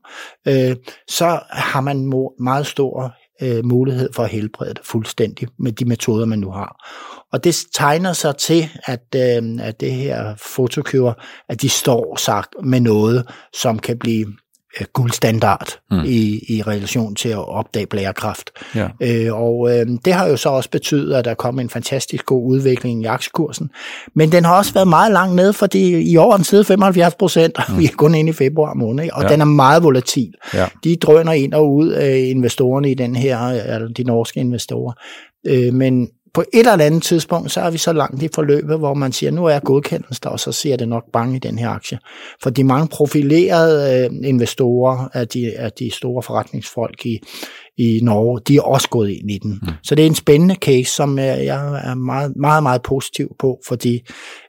øh, 0.48 0.76
så 1.08 1.40
har 1.50 1.82
man 1.82 2.14
meget 2.40 2.68
stor 2.68 3.14
øh, 3.42 3.66
mulighed 3.66 4.10
for 4.14 4.24
at 4.24 4.30
helbrede 4.30 4.74
det 4.74 4.82
fuldstændig 4.84 5.48
med 5.60 5.72
de 5.72 5.86
metoder, 5.86 6.26
man 6.26 6.40
nu 6.40 6.52
har. 6.52 6.92
Og 7.34 7.44
det 7.44 7.56
tegner 7.74 8.14
sig 8.14 8.38
til, 8.38 8.70
at, 8.86 9.16
øh, 9.16 9.44
at 9.62 9.80
det 9.80 9.92
her 9.92 10.36
fotokøber, 10.56 11.14
at 11.50 11.62
de 11.62 11.70
står 11.70 12.16
sagt 12.16 12.56
med 12.64 12.80
noget, 12.80 13.30
som 13.62 13.80
kan 13.80 14.00
blive 14.00 14.26
øh, 14.80 14.86
guldstandard 14.94 15.80
mm. 15.92 16.00
i, 16.06 16.40
i 16.50 16.62
relation 16.62 17.16
til 17.16 17.30
at 17.30 17.48
opdage 17.48 17.86
blærekræft. 17.86 18.50
Ja. 18.76 18.88
Øh, 19.02 19.34
og 19.34 19.70
øh, 19.72 19.88
det 20.06 20.14
har 20.14 20.28
jo 20.28 20.38
så 20.38 20.50
også 20.50 20.70
betydet, 20.70 21.16
at 21.16 21.26
der 21.26 21.32
er 21.32 21.36
kommet 21.36 21.64
en 21.64 21.70
fantastisk 21.70 22.26
god 22.26 22.46
udvikling 22.46 23.04
i 23.04 23.06
aktiekursen. 23.06 23.70
Men 24.16 24.32
den 24.32 24.46
har 24.46 24.58
også 24.58 24.74
været 24.74 24.88
meget 24.88 25.12
langt 25.12 25.36
ned, 25.36 25.54
fordi 25.54 26.12
i 26.12 26.18
år 26.18 26.32
er 26.32 26.36
den 26.36 26.46
siddet 26.46 26.66
75 26.66 27.16
procent, 27.16 27.58
mm. 27.70 27.80
vi 27.80 27.86
er 27.86 27.90
kun 27.98 28.16
inde 28.16 28.30
i 28.30 28.34
februar 28.34 28.74
måned, 28.74 29.10
og 29.14 29.24
ja. 29.24 29.28
den 29.30 29.42
er 29.42 29.46
meget 29.46 29.84
volatil. 29.84 30.34
Ja. 30.54 30.68
De 30.84 30.96
drøner 30.96 31.32
ind 31.32 31.54
og 31.54 31.74
ud 31.74 31.90
af 31.90 32.18
investorerne 32.18 32.92
i 32.92 32.94
den 32.94 33.16
her, 33.16 33.38
altså 33.38 33.94
de 33.98 34.04
norske 34.04 34.40
investorer. 34.40 34.94
Øh, 35.48 35.74
men 35.74 36.08
på 36.36 36.44
et 36.54 36.68
eller 36.68 36.86
andet 36.86 37.04
tidspunkt, 37.04 37.52
så 37.52 37.62
er 37.62 37.70
vi 37.70 37.78
så 37.78 37.94
langt 37.94 38.24
i 38.24 38.30
forløbet, 38.36 38.78
hvor 38.78 38.94
man 38.94 39.12
siger, 39.12 39.32
nu 39.32 39.46
er 39.46 39.60
godkendelsen 39.60 40.24
der, 40.24 40.30
og 40.30 40.40
så 40.40 40.52
ser 40.52 40.76
det 40.76 40.88
nok 40.88 41.04
bange 41.14 41.36
i 41.36 41.40
den 41.40 41.60
her 41.60 41.70
aktie. 41.70 42.00
For 42.44 42.50
de 42.50 42.64
mange 42.64 42.88
profilerede 42.88 44.06
øh, 44.06 44.30
investorer 44.30 45.08
af 45.14 45.28
de, 45.28 45.58
af 45.58 45.72
de 45.72 45.92
store 45.92 46.24
forretningsfolk 46.24 47.06
i, 47.06 47.20
i 47.78 48.00
Norge, 48.04 48.42
de 48.48 48.58
er 48.58 48.62
også 48.62 48.90
gået 48.90 49.10
ind 49.10 49.32
i 49.32 49.38
den. 49.38 49.60
Mm. 49.62 49.68
Så 49.84 49.96
det 49.96 50.04
er 50.04 50.08
en 50.08 50.16
spændende 50.16 50.56
case, 50.56 50.92
som 50.92 51.20
jeg 51.20 51.82
er 51.84 51.96
meget, 51.96 52.34
meget, 52.36 52.64
meget 52.64 52.82
positiv 52.82 53.28
på, 53.40 53.60
fordi 53.68 54.02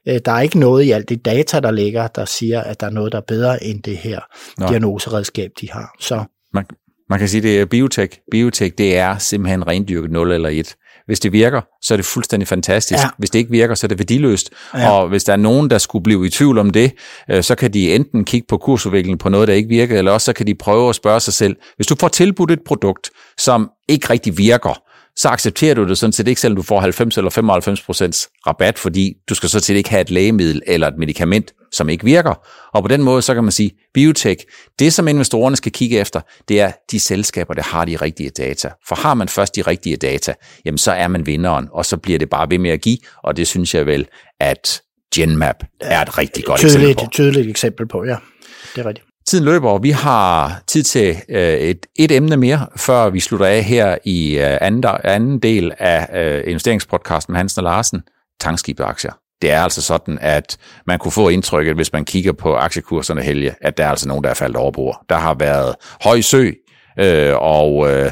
øh, 0.09 0.21
der 0.25 0.33
er 0.33 0.41
ikke 0.41 0.59
noget 0.59 0.85
i 0.85 0.91
alt 0.91 1.09
det 1.09 1.25
data, 1.25 1.61
der 1.61 1.71
ligger, 1.71 2.07
der 2.07 2.25
siger, 2.25 2.61
at 2.61 2.81
der 2.81 2.87
er 2.87 2.91
noget, 2.91 3.13
der 3.13 3.19
er 3.19 3.25
bedre 3.29 3.65
end 3.65 3.83
det 3.83 3.97
her 3.97 4.21
Nå. 4.59 4.67
diagnoseredskab, 4.67 5.51
de 5.61 5.71
har. 5.71 5.95
Så 6.01 6.25
man, 6.55 6.65
man 7.11 7.19
kan 7.19 7.29
sige, 7.29 7.43
det 7.43 7.61
er 7.61 7.67
biotek. 7.67 8.19
Biotek, 8.31 8.79
det 8.79 8.97
er 8.97 9.19
simpelthen 9.19 9.67
rendyrket 9.67 10.11
0 10.11 10.33
eller 10.33 10.49
1. 10.49 10.77
Hvis 11.07 11.21
det 11.21 11.33
virker, 11.33 11.61
så 11.83 11.95
er 11.95 11.97
det 11.97 12.07
fuldstændig 12.07 12.49
fantastisk. 12.49 13.03
Ja. 13.03 13.09
Hvis 13.19 13.31
det 13.31 13.39
ikke 13.39 13.51
virker, 13.51 13.75
så 13.75 13.87
er 13.87 13.89
det 13.89 13.99
værdiløst. 13.99 14.51
Ja. 14.75 14.91
Og 14.91 15.09
hvis 15.09 15.25
der 15.25 15.33
er 15.33 15.37
nogen, 15.37 15.71
der 15.71 15.79
skulle 15.79 16.03
blive 16.03 16.27
i 16.27 16.31
tvivl 16.31 16.59
om 16.59 16.71
det, 16.71 16.93
øh, 17.31 17.43
så 17.43 17.55
kan 17.55 17.73
de 17.73 17.95
enten 17.95 18.25
kigge 18.25 18.47
på 18.49 18.59
kursudviklingen 18.59 19.19
på 19.19 19.29
noget, 19.29 19.49
der 19.49 19.55
ikke 19.55 19.69
virker, 19.69 19.99
eller 19.99 20.13
også 20.13 20.25
så 20.25 20.33
kan 20.33 20.47
de 20.47 20.55
prøve 20.55 20.89
at 20.89 20.95
spørge 20.95 21.21
sig 21.21 21.35
selv, 21.35 21.57
hvis 21.77 21.87
du 21.87 21.97
får 22.01 22.09
tilbudt 22.09 22.51
et 22.51 22.61
produkt, 22.67 23.11
som 23.39 23.71
ikke 23.89 24.11
rigtig 24.11 24.39
virker, 24.39 24.83
så 25.17 25.29
accepterer 25.29 25.75
du 25.75 25.89
det 25.89 25.99
sådan 25.99 26.13
set 26.13 26.29
ikke, 26.29 26.41
selvom 26.41 26.57
du 26.57 26.63
får 26.63 26.81
90 26.81 27.17
eller 27.17 27.31
95 27.31 27.83
procents 27.83 28.29
rabat, 28.47 28.79
fordi 28.79 29.15
du 29.29 29.35
skal 29.35 29.49
så 29.49 29.61
set 29.61 29.77
ikke 29.77 29.91
have 29.91 30.01
et 30.01 30.11
lægemiddel 30.11 30.63
eller 30.67 30.89
et 30.89 30.95
medicament, 30.99 31.53
som 31.73 31.89
ikke 31.89 32.05
virker. 32.05 32.35
Og 32.75 32.83
på 32.83 32.89
den 32.89 33.03
måde, 33.03 33.23
så 33.23 33.35
kan 33.35 33.45
man 33.45 33.53
sige, 33.53 33.71
biotech, 33.95 34.45
det 34.79 34.93
som 34.93 35.09
investorerne 35.09 35.57
skal 35.57 35.73
kigge 35.73 35.99
efter, 35.99 36.21
det 36.49 36.61
er 36.61 36.73
de 36.91 37.01
selskaber, 37.01 37.55
der 37.55 37.63
har 37.63 37.85
de 37.85 37.97
rigtige 37.97 38.31
data. 38.31 38.71
For 38.89 38.97
har 38.97 39.15
man 39.15 39.29
først 39.29 39.57
de 39.57 39.63
rigtige 39.63 39.97
data, 39.97 40.35
jamen 40.65 40.79
så 40.79 40.93
er 40.93 41.09
man 41.09 41.27
vinderen, 41.27 41.69
og 41.73 41.85
så 41.85 41.97
bliver 41.97 42.19
det 42.19 42.31
bare 42.31 42.51
ved 42.51 42.59
med 42.59 42.71
at 42.71 42.81
give, 42.81 42.99
og 43.23 43.37
det 43.37 43.47
synes 43.47 43.75
jeg 43.75 43.87
vel, 43.87 44.07
at 44.41 44.83
Genmap 45.15 45.57
er 45.81 46.03
et 46.03 46.19
rigtig 46.19 46.45
godt 46.45 46.61
tydeligt, 46.61 46.91
eksempel 46.91 47.05
på. 47.05 47.11
Tydeligt 47.11 47.51
eksempel 47.51 47.89
på, 47.89 48.05
ja. 48.05 48.17
Det 48.75 48.81
er 48.85 48.89
rigtigt. 48.89 49.06
Tiden 49.29 49.45
løber, 49.45 49.71
og 49.71 49.83
vi 49.83 49.91
har 49.91 50.61
tid 50.67 50.83
til 50.83 51.17
øh, 51.29 51.55
et, 51.55 51.87
et 51.97 52.13
emne 52.13 52.37
mere, 52.37 52.67
før 52.77 53.11
vi 53.11 53.21
slutter 53.21 53.47
af 53.47 53.63
her 53.63 53.99
i 54.05 54.39
øh, 54.39 54.59
anden, 54.61 54.85
anden 55.05 55.39
del 55.39 55.73
af 55.79 56.25
øh, 56.25 56.43
investeringspodcasten 56.47 57.33
med 57.33 57.39
Hansen 57.39 57.59
og 57.59 57.65
Larsen, 57.65 58.03
tankskibaktier. 58.41 59.13
Det 59.43 59.51
er 59.51 59.63
altså 59.63 59.83
sådan, 59.83 60.19
at 60.21 60.59
man 60.87 60.99
kunne 60.99 61.13
få 61.13 61.29
indtrykket, 61.29 61.75
hvis 61.75 61.93
man 61.93 62.05
kigger 62.05 62.33
på 62.33 62.57
aktiekurserne 62.57 63.23
helge, 63.23 63.55
at 63.61 63.77
der 63.77 63.85
er 63.85 63.91
altså 63.91 64.09
nogen, 64.09 64.25
der 64.25 64.31
er 64.31 64.35
faldet 64.35 64.57
over 64.57 64.71
bord. 64.71 65.05
Der 65.09 65.17
har 65.17 65.35
været 65.35 65.75
høj 66.03 66.21
sø, 66.21 66.51
øh, 66.99 67.35
og 67.37 67.91
øh, 67.91 68.11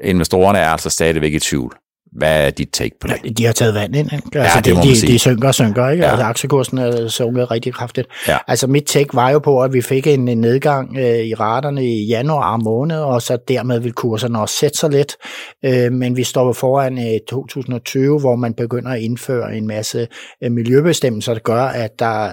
investorerne 0.00 0.58
er 0.58 0.68
altså 0.68 0.90
stadigvæk 0.90 1.32
i 1.32 1.38
tvivl. 1.38 1.76
Hvad 2.16 2.46
er 2.46 2.50
dit 2.50 2.68
take 2.72 2.96
på 3.00 3.08
det? 3.08 3.16
Ja, 3.24 3.28
de 3.28 3.44
har 3.44 3.52
taget 3.52 3.74
vand 3.74 3.96
ind. 3.96 4.12
Ikke? 4.12 4.40
Altså, 4.40 4.56
ja, 4.56 4.60
det 4.60 4.74
må 4.74 4.82
de, 4.82 4.96
sige. 4.96 5.12
de 5.12 5.18
synker 5.18 5.48
og 5.48 5.54
synker, 5.54 5.88
ikke? 5.88 6.04
Ja. 6.04 6.10
Altså, 6.10 6.24
aktiekursen 6.24 6.78
er 6.78 7.08
sunket 7.08 7.50
rigtig 7.50 7.74
kraftigt. 7.74 8.08
Ja. 8.28 8.38
Altså, 8.48 8.66
mit 8.66 8.84
take 8.84 9.08
var 9.12 9.30
jo 9.30 9.38
på, 9.38 9.62
at 9.62 9.72
vi 9.72 9.82
fik 9.82 10.06
en 10.06 10.28
en 10.28 10.40
nedgang 10.40 10.96
øh, 10.98 11.18
i 11.18 11.34
raterne 11.34 11.86
i 11.86 12.06
januar 12.06 12.56
måned, 12.56 12.96
og 12.96 13.22
så 13.22 13.38
dermed 13.48 13.80
vil 13.80 13.92
kurserne 13.92 14.40
også 14.40 14.54
sætte 14.56 14.78
sig 14.78 14.90
lidt. 14.90 15.16
Øh, 15.64 15.92
men 15.92 16.16
vi 16.16 16.24
står 16.24 16.52
foran 16.52 16.98
øh, 16.98 17.20
2020, 17.28 18.20
hvor 18.20 18.36
man 18.36 18.54
begynder 18.54 18.90
at 18.90 19.00
indføre 19.00 19.56
en 19.56 19.66
masse 19.66 20.08
øh, 20.44 20.52
miljøbestemmelser, 20.52 21.32
der 21.32 21.40
gør, 21.40 21.62
at 21.62 21.98
der 21.98 22.26
øh, 22.26 22.32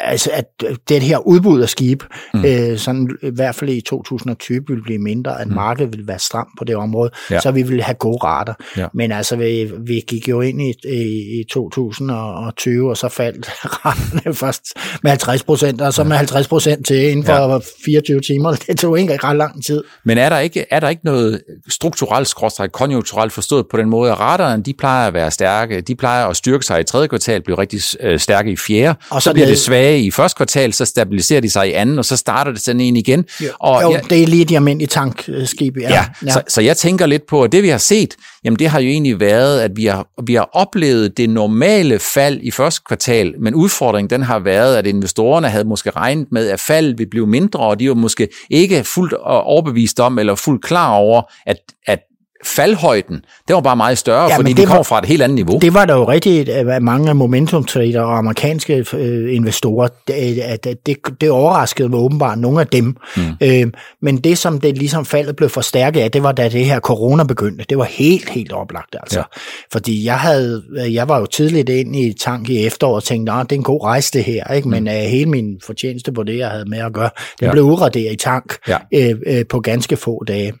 altså, 0.00 0.30
at 0.32 0.44
det 0.88 1.02
her 1.02 1.18
udbud 1.18 1.60
af 1.62 1.68
skib, 1.68 2.02
mm. 2.34 2.44
øh, 2.44 2.78
sådan, 2.78 3.10
i 3.22 3.30
hvert 3.34 3.54
fald 3.54 3.70
i 3.70 3.80
2020, 3.80 4.62
vil 4.68 4.82
blive 4.82 4.98
mindre, 4.98 5.40
at 5.40 5.48
markedet 5.48 5.92
vil 5.96 6.08
være 6.08 6.18
stramt 6.18 6.50
på 6.58 6.64
det 6.64 6.76
område, 6.76 7.10
ja. 7.30 7.40
så 7.40 7.50
vi 7.50 7.62
vil 7.62 7.82
have 7.82 7.94
gode 7.94 8.18
rater. 8.24 8.54
Ja. 8.76 8.86
Men 8.94 9.05
altså, 9.12 9.36
vi, 9.36 9.70
vi 9.86 10.04
gik 10.08 10.28
jo 10.28 10.40
ind 10.40 10.62
i, 10.62 10.74
i, 10.88 11.40
i 11.40 11.44
2020, 11.52 12.90
og 12.90 12.96
så 12.96 13.08
faldt 13.08 13.50
raterne 13.86 14.34
først 14.34 14.62
med 15.02 15.10
50 15.10 15.42
procent, 15.42 15.80
og 15.80 15.94
så 15.94 16.04
med 16.04 16.16
50 16.16 16.48
procent 16.48 16.86
til 16.86 17.10
inden 17.10 17.24
for 17.26 17.52
ja. 17.52 17.58
24 17.84 18.20
timer. 18.20 18.52
Det 18.68 18.78
tog 18.78 18.98
ikke 19.00 19.16
ret 19.24 19.36
lang 19.36 19.64
tid. 19.64 19.82
Men 20.04 20.18
er 20.18 20.28
der 20.28 20.38
ikke, 20.38 20.64
er 20.70 20.80
der 20.80 20.88
ikke 20.88 21.04
noget 21.04 21.42
strukturelt, 21.68 22.28
skråstrej, 22.28 22.68
konjunkturelt 22.68 23.32
forstået 23.32 23.66
på 23.70 23.76
den 23.76 23.88
måde, 23.90 24.12
at 24.12 24.20
raterne, 24.20 24.62
de 24.62 24.74
plejer 24.78 25.06
at 25.08 25.14
være 25.14 25.30
stærke, 25.30 25.80
de 25.80 25.94
plejer 25.94 26.26
at 26.26 26.36
styrke 26.36 26.66
sig 26.66 26.80
i 26.80 26.84
tredje 26.84 27.08
kvartal, 27.08 27.42
blive 27.42 27.58
rigtig 27.58 27.80
øh, 28.00 28.18
stærke 28.20 28.50
i 28.50 28.56
fjerde, 28.56 28.98
og 29.10 29.22
så, 29.22 29.24
så 29.30 29.32
bliver 29.32 29.46
ned- 29.46 29.52
det 29.54 29.60
svage 29.62 30.00
i 30.02 30.10
første 30.10 30.36
kvartal, 30.36 30.72
så 30.72 30.84
stabiliserer 30.84 31.40
de 31.40 31.50
sig 31.50 31.68
i 31.68 31.72
anden, 31.72 31.98
og 31.98 32.04
så 32.04 32.16
starter 32.16 32.50
det 32.52 32.60
sådan 32.60 32.80
en 32.80 32.96
igen. 32.96 33.24
Og 33.60 33.82
jo, 33.82 33.92
jeg- 33.92 34.02
det 34.10 34.22
er 34.22 34.26
lige 34.26 34.44
de 34.44 34.56
almindelige 34.56 34.88
tankskibe. 34.88 35.80
Ja, 35.80 36.04
ja. 36.26 36.32
Så, 36.32 36.42
så 36.48 36.60
jeg 36.60 36.76
tænker 36.76 37.06
lidt 37.06 37.26
på, 37.26 37.42
at 37.42 37.52
det 37.52 37.62
vi 37.62 37.68
har 37.68 37.78
set, 37.78 38.14
jamen 38.44 38.58
det 38.58 38.68
har 38.68 38.80
jo 38.80 38.88
egentlig 38.96 39.20
været, 39.20 39.60
at 39.60 39.70
vi 39.76 39.84
har, 39.84 40.08
vi 40.26 40.34
har 40.34 40.50
oplevet 40.52 41.16
det 41.16 41.30
normale 41.30 41.98
fald 41.98 42.40
i 42.42 42.50
første 42.50 42.82
kvartal, 42.86 43.34
men 43.38 43.54
udfordringen 43.54 44.10
den 44.10 44.22
har 44.22 44.38
været, 44.38 44.76
at 44.76 44.86
investorerne 44.86 45.48
havde 45.48 45.64
måske 45.64 45.90
regnet 45.90 46.32
med, 46.32 46.48
at 46.48 46.60
faldet 46.60 46.98
ville 46.98 47.10
blive 47.10 47.26
mindre, 47.26 47.60
og 47.60 47.80
de 47.80 47.88
var 47.88 47.94
måske 47.94 48.28
ikke 48.50 48.84
fuldt 48.84 49.12
øh, 49.12 49.18
overbevist 49.22 50.00
om, 50.00 50.18
eller 50.18 50.34
fuldt 50.34 50.64
klar 50.64 50.94
over, 50.94 51.22
at, 51.46 51.56
at 51.86 52.00
faldhøjden, 52.44 53.20
det 53.48 53.54
var 53.54 53.60
bare 53.60 53.76
meget 53.76 53.98
større, 53.98 54.22
ja, 54.30 54.36
fordi 54.36 54.42
men 54.48 54.56
de 54.56 54.60
det 54.60 54.66
kommer 54.66 54.78
var- 54.78 54.82
fra 54.82 54.98
et 54.98 55.04
helt 55.04 55.22
andet 55.22 55.34
niveau. 55.34 55.58
Det 55.58 55.74
var 55.74 55.84
der 55.84 55.94
jo 55.94 56.08
rigtig 56.08 56.46
mange 56.82 57.14
momentum 57.14 57.64
trader 57.64 58.00
og 58.00 58.18
amerikanske 58.18 58.84
øh, 58.94 59.34
investorer, 59.34 59.88
det, 60.08 60.38
at 60.40 60.66
det, 60.86 60.96
det 61.20 61.30
overraskede 61.30 61.88
mig 61.88 61.98
åbenbart 61.98 62.38
nogle 62.38 62.60
af 62.60 62.66
dem. 62.66 62.96
Mm. 63.16 63.22
Øh, 63.40 63.66
men 64.02 64.16
det, 64.16 64.38
som 64.38 64.60
det 64.60 64.78
ligesom 64.78 65.04
faldet 65.04 65.36
blev 65.36 65.48
forstærket 65.48 66.00
af, 66.00 66.10
det 66.10 66.22
var 66.22 66.32
da 66.32 66.48
det 66.48 66.64
her 66.64 66.80
corona 66.80 67.24
begyndte. 67.24 67.64
Det 67.68 67.78
var 67.78 67.84
helt, 67.84 68.28
helt 68.28 68.52
oplagt 68.52 68.96
altså. 69.00 69.18
Ja. 69.18 69.24
Fordi 69.72 70.04
jeg 70.04 70.18
havde, 70.18 70.62
jeg 70.92 71.08
var 71.08 71.18
jo 71.20 71.26
tidligt 71.26 71.68
ind 71.68 71.96
i 71.96 72.12
tank 72.20 72.48
i 72.48 72.66
efteråret 72.66 72.96
og 72.96 73.04
tænkte, 73.04 73.32
at 73.32 73.50
det 73.50 73.56
er 73.56 73.60
en 73.60 73.64
god 73.64 73.84
rejse 73.84 74.10
det 74.12 74.24
her, 74.24 74.52
ikke? 74.54 74.68
men 74.68 74.88
øh, 74.88 74.94
hele 74.94 75.30
min 75.30 75.60
fortjeneste 75.66 76.12
på 76.12 76.22
det, 76.22 76.38
jeg 76.38 76.48
havde 76.48 76.64
med 76.68 76.78
at 76.78 76.92
gøre, 76.92 77.10
den 77.40 77.46
ja. 77.46 77.52
blev 77.52 77.64
udraderet 77.64 78.12
i 78.12 78.16
tank 78.16 78.56
Ja. 78.68 78.76
øh, 78.94 79.14
øh, 79.26 79.44
på 79.48 79.60
ganske 79.60 79.96
få 79.96 80.24
dage. 80.28 80.52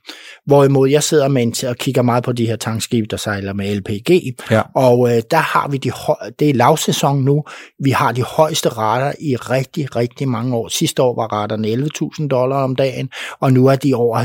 Hvorimod 0.46 0.88
jeg 0.88 1.02
sidder 1.02 1.28
med 1.28 1.42
en, 1.42 1.54
og 1.76 1.80
kigger 1.80 2.02
meget 2.02 2.24
på 2.24 2.32
de 2.32 2.46
her 2.46 2.56
tankskibe, 2.56 3.06
der 3.10 3.16
sejler 3.16 3.52
med 3.52 3.74
LPG, 3.76 4.10
Ja. 4.50 4.62
og 4.74 5.16
øh, 5.16 5.22
der 5.30 5.36
har 5.36 5.68
vi 5.68 5.76
de 5.76 5.90
høj, 5.90 6.16
det 6.38 6.50
er 6.50 6.54
lavsæson 6.54 7.18
nu. 7.18 7.44
Vi 7.84 7.90
har 7.90 8.12
de 8.12 8.22
højeste 8.22 8.68
rater 8.68 9.12
i 9.20 9.36
rigtig, 9.36 9.96
rigtig 9.96 10.28
mange 10.28 10.56
år. 10.56 10.68
Sidste 10.68 11.02
år 11.02 11.14
var 11.14 11.26
raterne 11.32 11.68
11.000 11.68 12.28
dollar 12.28 12.56
om 12.64 12.76
dagen, 12.76 13.10
og 13.40 13.52
nu 13.52 13.66
er 13.66 13.76
de 13.76 13.94
over 13.94 14.18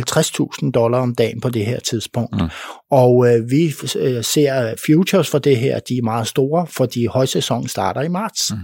50.000 0.64 0.72
dollar 0.72 1.00
om 1.00 1.16
dagen 1.16 1.42
på 1.42 1.50
det 1.50 1.66
her 1.66 1.80
tidspunkt. 1.80 2.42
Mm. 2.42 2.50
Og 2.92 3.28
øh, 3.28 3.52
vi 3.52 3.74
øh, 3.96 4.24
ser 4.24 4.74
futures 4.86 5.30
for 5.30 5.40
det 5.40 5.58
her, 5.58 5.80
de 5.80 5.98
er 5.98 6.04
meget 6.04 6.28
store, 6.28 6.68
fordi 6.68 7.06
højsæsonen 7.06 7.68
starter 7.68 8.02
i 8.02 8.08
marts. 8.08 8.52
Mm. 8.52 8.58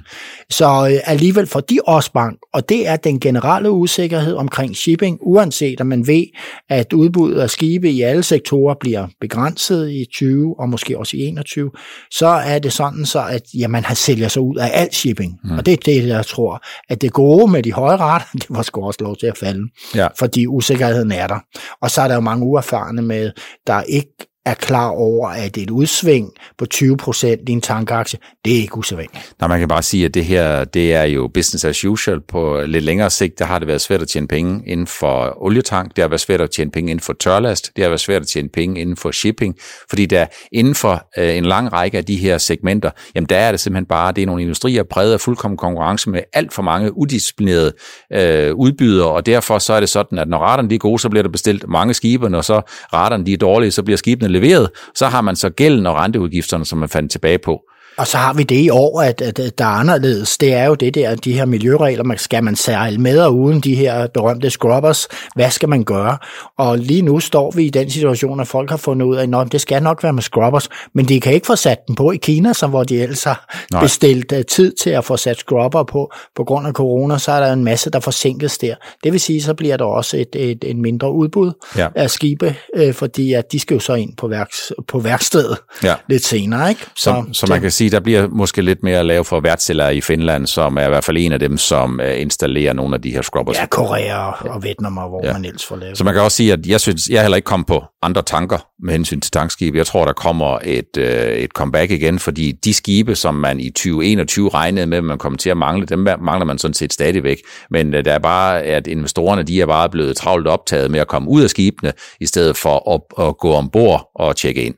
Så 0.50 0.90
øh, 0.94 1.12
alligevel 1.12 1.48
får 1.48 1.60
de 1.60 1.80
også 1.88 2.12
bank, 2.12 2.38
og 2.54 2.70
det 2.70 2.88
er 2.88 2.96
den 2.96 3.20
generelle 3.20 3.72
usikkerhed 3.72 4.36
omkring 4.36 4.76
shipping, 4.76 5.18
uanset 5.22 5.82
om 5.82 5.88
man 5.88 6.08
ved, 6.08 6.24
at 6.70 6.94
udbuddet 6.94 7.42
af 7.42 7.50
skibe 7.50 7.92
i 7.92 8.02
alle 8.02 8.24
sektorer 8.24 8.76
bliver 8.80 9.08
begrænset 9.22 9.90
i 9.92 10.06
20 10.13 10.56
og 10.60 10.70
måske 10.70 10.98
også 10.98 11.18
i 11.18 11.20
21, 11.20 11.72
så 12.12 12.28
er 12.28 12.60
det 12.60 12.74
sådan 12.74 13.06
så, 13.06 13.24
at 13.30 13.42
ja, 13.60 13.68
man 13.68 13.84
har 13.86 13.96
sælger 13.96 14.28
sig 14.28 14.42
ud 14.42 14.56
af 14.56 14.70
al 14.74 14.94
shipping. 14.94 15.34
Mm. 15.44 15.58
Og 15.58 15.66
det 15.66 15.74
er 15.74 15.78
det, 15.86 16.08
jeg 16.08 16.26
tror, 16.26 16.63
at 16.90 17.02
det 17.02 17.13
gode 17.13 17.52
med 17.52 17.63
de 17.63 17.72
høje 17.74 17.96
rater, 17.96 18.26
det 18.42 18.46
var 18.50 18.62
sgu 18.62 18.86
også 18.86 19.00
lov 19.02 19.16
til 19.18 19.28
at 19.28 19.38
falde, 19.38 19.63
Ja. 19.96 20.08
fordi 20.20 20.48
usikkerheden 20.48 21.12
er 21.12 21.28
der. 21.28 21.40
Og 21.82 21.92
så 21.92 22.02
er 22.02 22.08
der 22.08 22.16
jo 22.16 22.22
mange 22.22 22.46
uerfarne 22.46 23.02
med, 23.02 23.32
der 23.68 23.82
ikke 23.82 24.16
er 24.47 24.53
klar 24.53 24.89
over, 24.89 25.29
at 25.29 25.57
et 25.57 25.69
udsving 25.69 26.31
på 26.57 26.65
20% 26.73 27.27
i 27.27 27.51
en 27.51 27.62
tankaktie, 27.62 28.19
det 28.45 28.53
er 28.53 28.62
ikke 28.62 28.77
usædvanligt. 28.77 29.33
Nej, 29.39 29.47
man 29.47 29.60
kan 29.60 29.67
bare 29.67 29.81
sige, 29.81 30.05
at 30.05 30.13
det 30.13 30.25
her, 30.25 30.63
det 30.63 30.93
er 30.93 31.03
jo 31.03 31.29
business 31.33 31.65
as 31.65 31.86
usual. 31.86 32.21
På 32.21 32.62
lidt 32.65 32.83
længere 32.83 33.10
sigt, 33.10 33.39
der 33.39 33.45
har 33.45 33.60
det 33.60 33.67
været 33.67 33.81
svært 33.81 34.01
at 34.01 34.07
tjene 34.07 34.27
penge 34.27 34.63
inden 34.67 34.88
for 34.88 35.43
olietank, 35.43 35.95
det 35.95 36.01
har 36.01 36.10
været 36.10 36.21
svært 36.21 36.41
at 36.41 36.51
tjene 36.51 36.71
penge 36.71 36.91
inden 36.91 37.03
for 37.03 37.13
tørlast, 37.13 37.71
det 37.75 37.83
har 37.83 37.89
været 37.89 37.99
svært 37.99 38.21
at 38.21 38.27
tjene 38.27 38.49
penge 38.49 38.81
inden 38.81 38.97
for 38.97 39.12
shipping, 39.12 39.55
fordi 39.89 40.05
der 40.05 40.25
inden 40.51 40.75
for 40.75 41.07
øh, 41.17 41.38
en 41.38 41.45
lang 41.45 41.73
række 41.73 41.97
af 41.97 42.05
de 42.05 42.15
her 42.15 42.38
segmenter, 42.38 42.91
jamen 43.15 43.27
der 43.29 43.38
er 43.38 43.51
det 43.51 43.60
simpelthen 43.60 43.86
bare, 43.86 44.12
det 44.12 44.21
er 44.21 44.25
nogle 44.25 44.41
industrier 44.41 44.83
præget 44.83 45.13
af 45.13 45.21
fuldkommen 45.21 45.57
konkurrence 45.57 46.10
med 46.10 46.21
alt 46.33 46.53
for 46.53 46.62
mange 46.62 46.97
udisciplinerede 46.97 47.73
øh, 48.13 48.55
udbydere, 48.55 49.07
og 49.07 49.25
derfor 49.25 49.60
så 49.60 49.73
er 49.73 49.79
det 49.79 49.89
sådan, 49.89 50.17
at 50.17 50.27
når 50.27 50.38
raterne 50.38 50.69
de 50.69 50.75
er 50.75 50.79
gode, 50.79 50.99
så 50.99 51.10
bliver 51.10 51.23
der 51.23 51.29
bestilt 51.29 51.65
mange 51.67 51.93
skibe, 51.93 52.29
når 52.29 52.41
så 52.41 52.62
raterne 52.93 53.25
de 53.25 53.33
er 53.33 53.38
dårlige, 53.38 53.71
så 53.71 53.83
bliver 53.83 53.97
skibene 53.97 54.31
leveret, 54.39 54.69
så 54.95 55.06
har 55.08 55.21
man 55.21 55.36
så 55.36 55.50
gælden 55.50 55.86
og 55.86 55.95
renteudgifterne, 55.95 56.65
som 56.65 56.80
man 56.80 56.89
fandt 56.89 57.12
tilbage 57.12 57.39
på. 57.39 57.66
Og 57.97 58.07
så 58.07 58.17
har 58.17 58.33
vi 58.33 58.43
det 58.43 58.55
i 58.55 58.69
år, 58.69 59.01
at, 59.01 59.21
at, 59.21 59.38
der 59.57 59.65
er 59.65 59.69
anderledes. 59.69 60.38
Det 60.38 60.53
er 60.53 60.65
jo 60.65 60.75
det 60.75 60.93
der, 60.95 61.15
de 61.15 61.33
her 61.33 61.45
miljøregler, 61.45 62.03
man, 62.03 62.17
skal 62.17 62.43
man 62.43 62.55
sejle 62.55 62.97
med 62.97 63.19
og 63.19 63.36
uden 63.38 63.60
de 63.60 63.75
her 63.75 64.07
berømte 64.07 64.49
scrubbers? 64.49 65.07
Hvad 65.36 65.51
skal 65.51 65.69
man 65.69 65.83
gøre? 65.83 66.17
Og 66.57 66.77
lige 66.77 67.01
nu 67.01 67.19
står 67.19 67.51
vi 67.51 67.63
i 67.65 67.69
den 67.69 67.89
situation, 67.89 68.39
at 68.39 68.47
folk 68.47 68.69
har 68.69 68.77
fundet 68.77 69.05
ud 69.05 69.15
af, 69.15 69.41
at 69.41 69.51
det 69.51 69.62
skal 69.62 69.83
nok 69.83 70.03
være 70.03 70.13
med 70.13 70.21
scrubbers, 70.23 70.69
men 70.93 71.05
de 71.07 71.19
kan 71.19 71.33
ikke 71.33 71.47
få 71.47 71.55
sat 71.55 71.77
den 71.88 71.95
på 71.95 72.12
i 72.12 72.17
Kina, 72.17 72.53
som 72.53 72.69
hvor 72.69 72.83
de 72.83 73.01
ellers 73.01 73.23
har 73.23 73.55
Nej. 73.71 73.81
Bestilt 73.81 74.31
uh, 74.31 74.38
tid 74.49 74.73
til 74.83 74.89
at 74.89 75.05
få 75.05 75.17
sat 75.17 75.38
scrubber 75.38 75.83
på. 75.83 76.12
På 76.36 76.43
grund 76.43 76.67
af 76.67 76.73
corona, 76.73 77.17
så 77.17 77.31
er 77.31 77.39
der 77.45 77.53
en 77.53 77.63
masse, 77.63 77.89
der 77.89 77.99
forsinkes 77.99 78.57
der. 78.57 78.75
Det 79.03 79.12
vil 79.12 79.19
sige, 79.19 79.41
så 79.43 79.53
bliver 79.53 79.77
der 79.77 79.86
også 79.86 80.17
et, 80.17 80.36
et, 80.36 80.63
et 80.63 80.75
mindre 80.77 81.12
udbud 81.13 81.51
Ja. 81.77 81.88
af 81.95 82.10
skibe, 82.10 82.55
øh, 82.75 82.93
fordi 82.93 83.33
at 83.33 83.51
de 83.51 83.60
skal 83.60 83.73
jo 83.73 83.79
så 83.79 83.93
ind 83.93 84.15
på, 84.17 84.27
værks, 84.27 84.71
på 84.88 84.99
værkstedet 84.99 85.57
Ja. 85.83 85.95
lidt 86.10 86.25
senere. 86.25 86.69
Ikke? 86.69 86.81
Så, 86.95 87.23
så 87.33 87.45
man 87.49 87.62
kan 87.62 87.71
sige, 87.71 87.87
der 87.89 88.00
bliver 88.00 88.28
måske 88.28 88.62
lidt 88.62 88.84
mere 88.84 89.00
at 89.00 89.06
lave 89.06 89.23
for 89.26 89.39
værtsceller 89.39 89.89
i 89.89 90.02
Finland, 90.02 90.47
som 90.47 90.78
er 90.78 90.86
i 90.86 90.89
hvert 90.89 91.04
fald 91.04 91.17
en 91.17 91.32
af 91.32 91.39
dem, 91.39 91.58
som 91.58 92.00
uh, 92.04 92.21
installerer 92.21 92.73
nogle 92.73 92.95
af 92.95 93.02
de 93.02 93.12
her 93.12 93.21
scrubbers. 93.21 93.58
Ja, 93.58 93.65
Korea 93.65 94.30
og 94.54 94.63
Vietnam, 94.63 94.97
og 94.97 95.10
hvor 95.10 95.21
Ja. 95.26 95.34
man 95.34 95.45
ellers 95.45 95.65
får 95.65 95.76
lavet. 95.76 95.97
Så 95.97 96.04
man 96.04 96.13
kan 96.13 96.23
også 96.23 96.36
sige, 96.38 96.54
at 96.54 96.67
jeg 96.67 96.82
synes, 96.82 97.08
jeg 97.10 97.17
er 97.17 97.21
heller 97.21 97.36
ikke 97.36 97.45
kommet 97.45 97.67
på 97.67 97.84
andre 98.02 98.21
tanker 98.21 98.58
med 98.84 98.93
hensyn 98.93 99.19
til 99.21 99.32
tankskib. 99.32 99.76
Jeg 99.76 99.86
tror, 99.86 100.06
der 100.06 100.13
kommer 100.13 100.60
et, 100.63 100.97
øh, 100.97 101.06
et 101.32 101.50
comeback 101.52 101.91
igen, 101.91 102.19
fordi 102.19 102.52
de 102.52 102.73
skibe, 102.73 103.15
som 103.15 103.36
man 103.36 103.60
i 103.60 103.69
2021 103.69 104.50
regnede 104.50 104.88
med, 104.88 104.97
at 104.97 105.04
man 105.04 105.17
kommer 105.17 105.38
til 105.38 105.50
at 105.50 105.58
mangle, 105.58 105.86
dem 105.86 106.00
mangler 106.00 106.45
man 106.45 106.58
sådan 106.58 106.73
set 106.73 106.93
stadigvæk. 106.93 107.38
Men 107.71 107.93
øh, 107.93 108.06
der 108.06 108.13
er 108.13 108.19
bare, 108.19 108.62
at 108.63 108.88
investorerne, 108.88 109.43
de 109.43 109.62
er 109.62 109.65
bare 109.65 109.89
blevet 109.89 110.17
travlt 110.17 110.47
optaget 110.47 110.91
med 110.91 111.00
at 111.00 111.08
komme 111.08 111.30
ud 111.30 111.43
af 111.43 111.50
skibene, 111.50 111.93
i 112.21 112.26
stedet 112.26 112.58
for 112.58 112.93
at, 112.93 113.28
at 113.28 113.38
gå 113.38 113.54
ombord 113.54 114.10
og 114.15 114.36
tjekke 114.36 114.63
ind. 114.63 114.76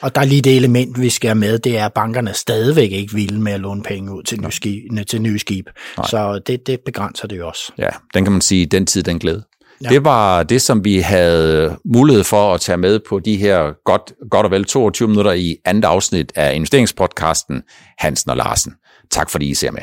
Og 0.00 0.14
der 0.14 0.20
er 0.20 0.24
lige 0.24 0.42
det 0.42 0.56
element, 0.56 1.00
vi 1.00 1.10
skal 1.10 1.28
have 1.28 1.38
med, 1.38 1.58
det 1.58 1.78
er, 1.78 1.86
at 1.86 1.92
bankerne 1.92 2.34
stadigvæk 2.34 2.92
ikke 2.92 3.14
vilde 3.14 3.40
med 3.40 3.52
at 3.52 3.60
låne 3.60 3.82
penge 3.82 4.14
ud 4.14 4.22
til, 4.22 4.40
nye 4.40 4.50
skib, 4.50 4.82
til 5.08 5.22
nye 5.22 5.38
skib. 5.38 5.66
Så 5.96 6.40
det, 6.46 6.66
det 6.66 6.80
begrænser 6.84 7.28
det 7.28 7.38
jo 7.38 7.48
også. 7.48 7.72
Ja, 7.78 7.88
den 8.14 8.24
kan 8.24 8.32
man 8.32 8.40
sige, 8.40 8.66
den 8.66 8.86
tid, 8.86 9.02
den 9.02 9.18
glæde. 9.18 9.44
Ja. 9.84 9.88
Det 9.88 10.04
var 10.04 10.42
det, 10.42 10.62
som 10.62 10.84
vi 10.84 10.98
havde 10.98 11.78
mulighed 11.84 12.24
for 12.24 12.54
at 12.54 12.60
tage 12.60 12.78
med 12.78 13.00
på 13.08 13.18
de 13.18 13.36
her 13.36 13.82
godt, 13.84 14.12
godt 14.30 14.44
og 14.46 14.50
vel 14.50 14.64
22 14.64 15.08
minutter 15.08 15.32
i 15.32 15.56
andet 15.64 15.84
afsnit 15.84 16.32
af 16.34 16.54
investeringspodcasten 16.54 17.62
Hansen 17.98 18.30
og 18.30 18.36
Larsen. 18.36 18.72
Tak 19.10 19.30
fordi 19.30 19.50
I 19.50 19.54
ser 19.54 19.70
med. 19.70 19.82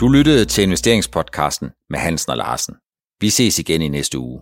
Du 0.00 0.08
lyttede 0.08 0.44
til 0.44 0.64
investeringspodcasten 0.64 1.70
med 1.90 1.98
Hansen 1.98 2.30
og 2.30 2.36
Larsen. 2.36 2.74
Vi 3.20 3.30
ses 3.30 3.58
igen 3.58 3.82
i 3.82 3.88
næste 3.88 4.18
uge. 4.18 4.40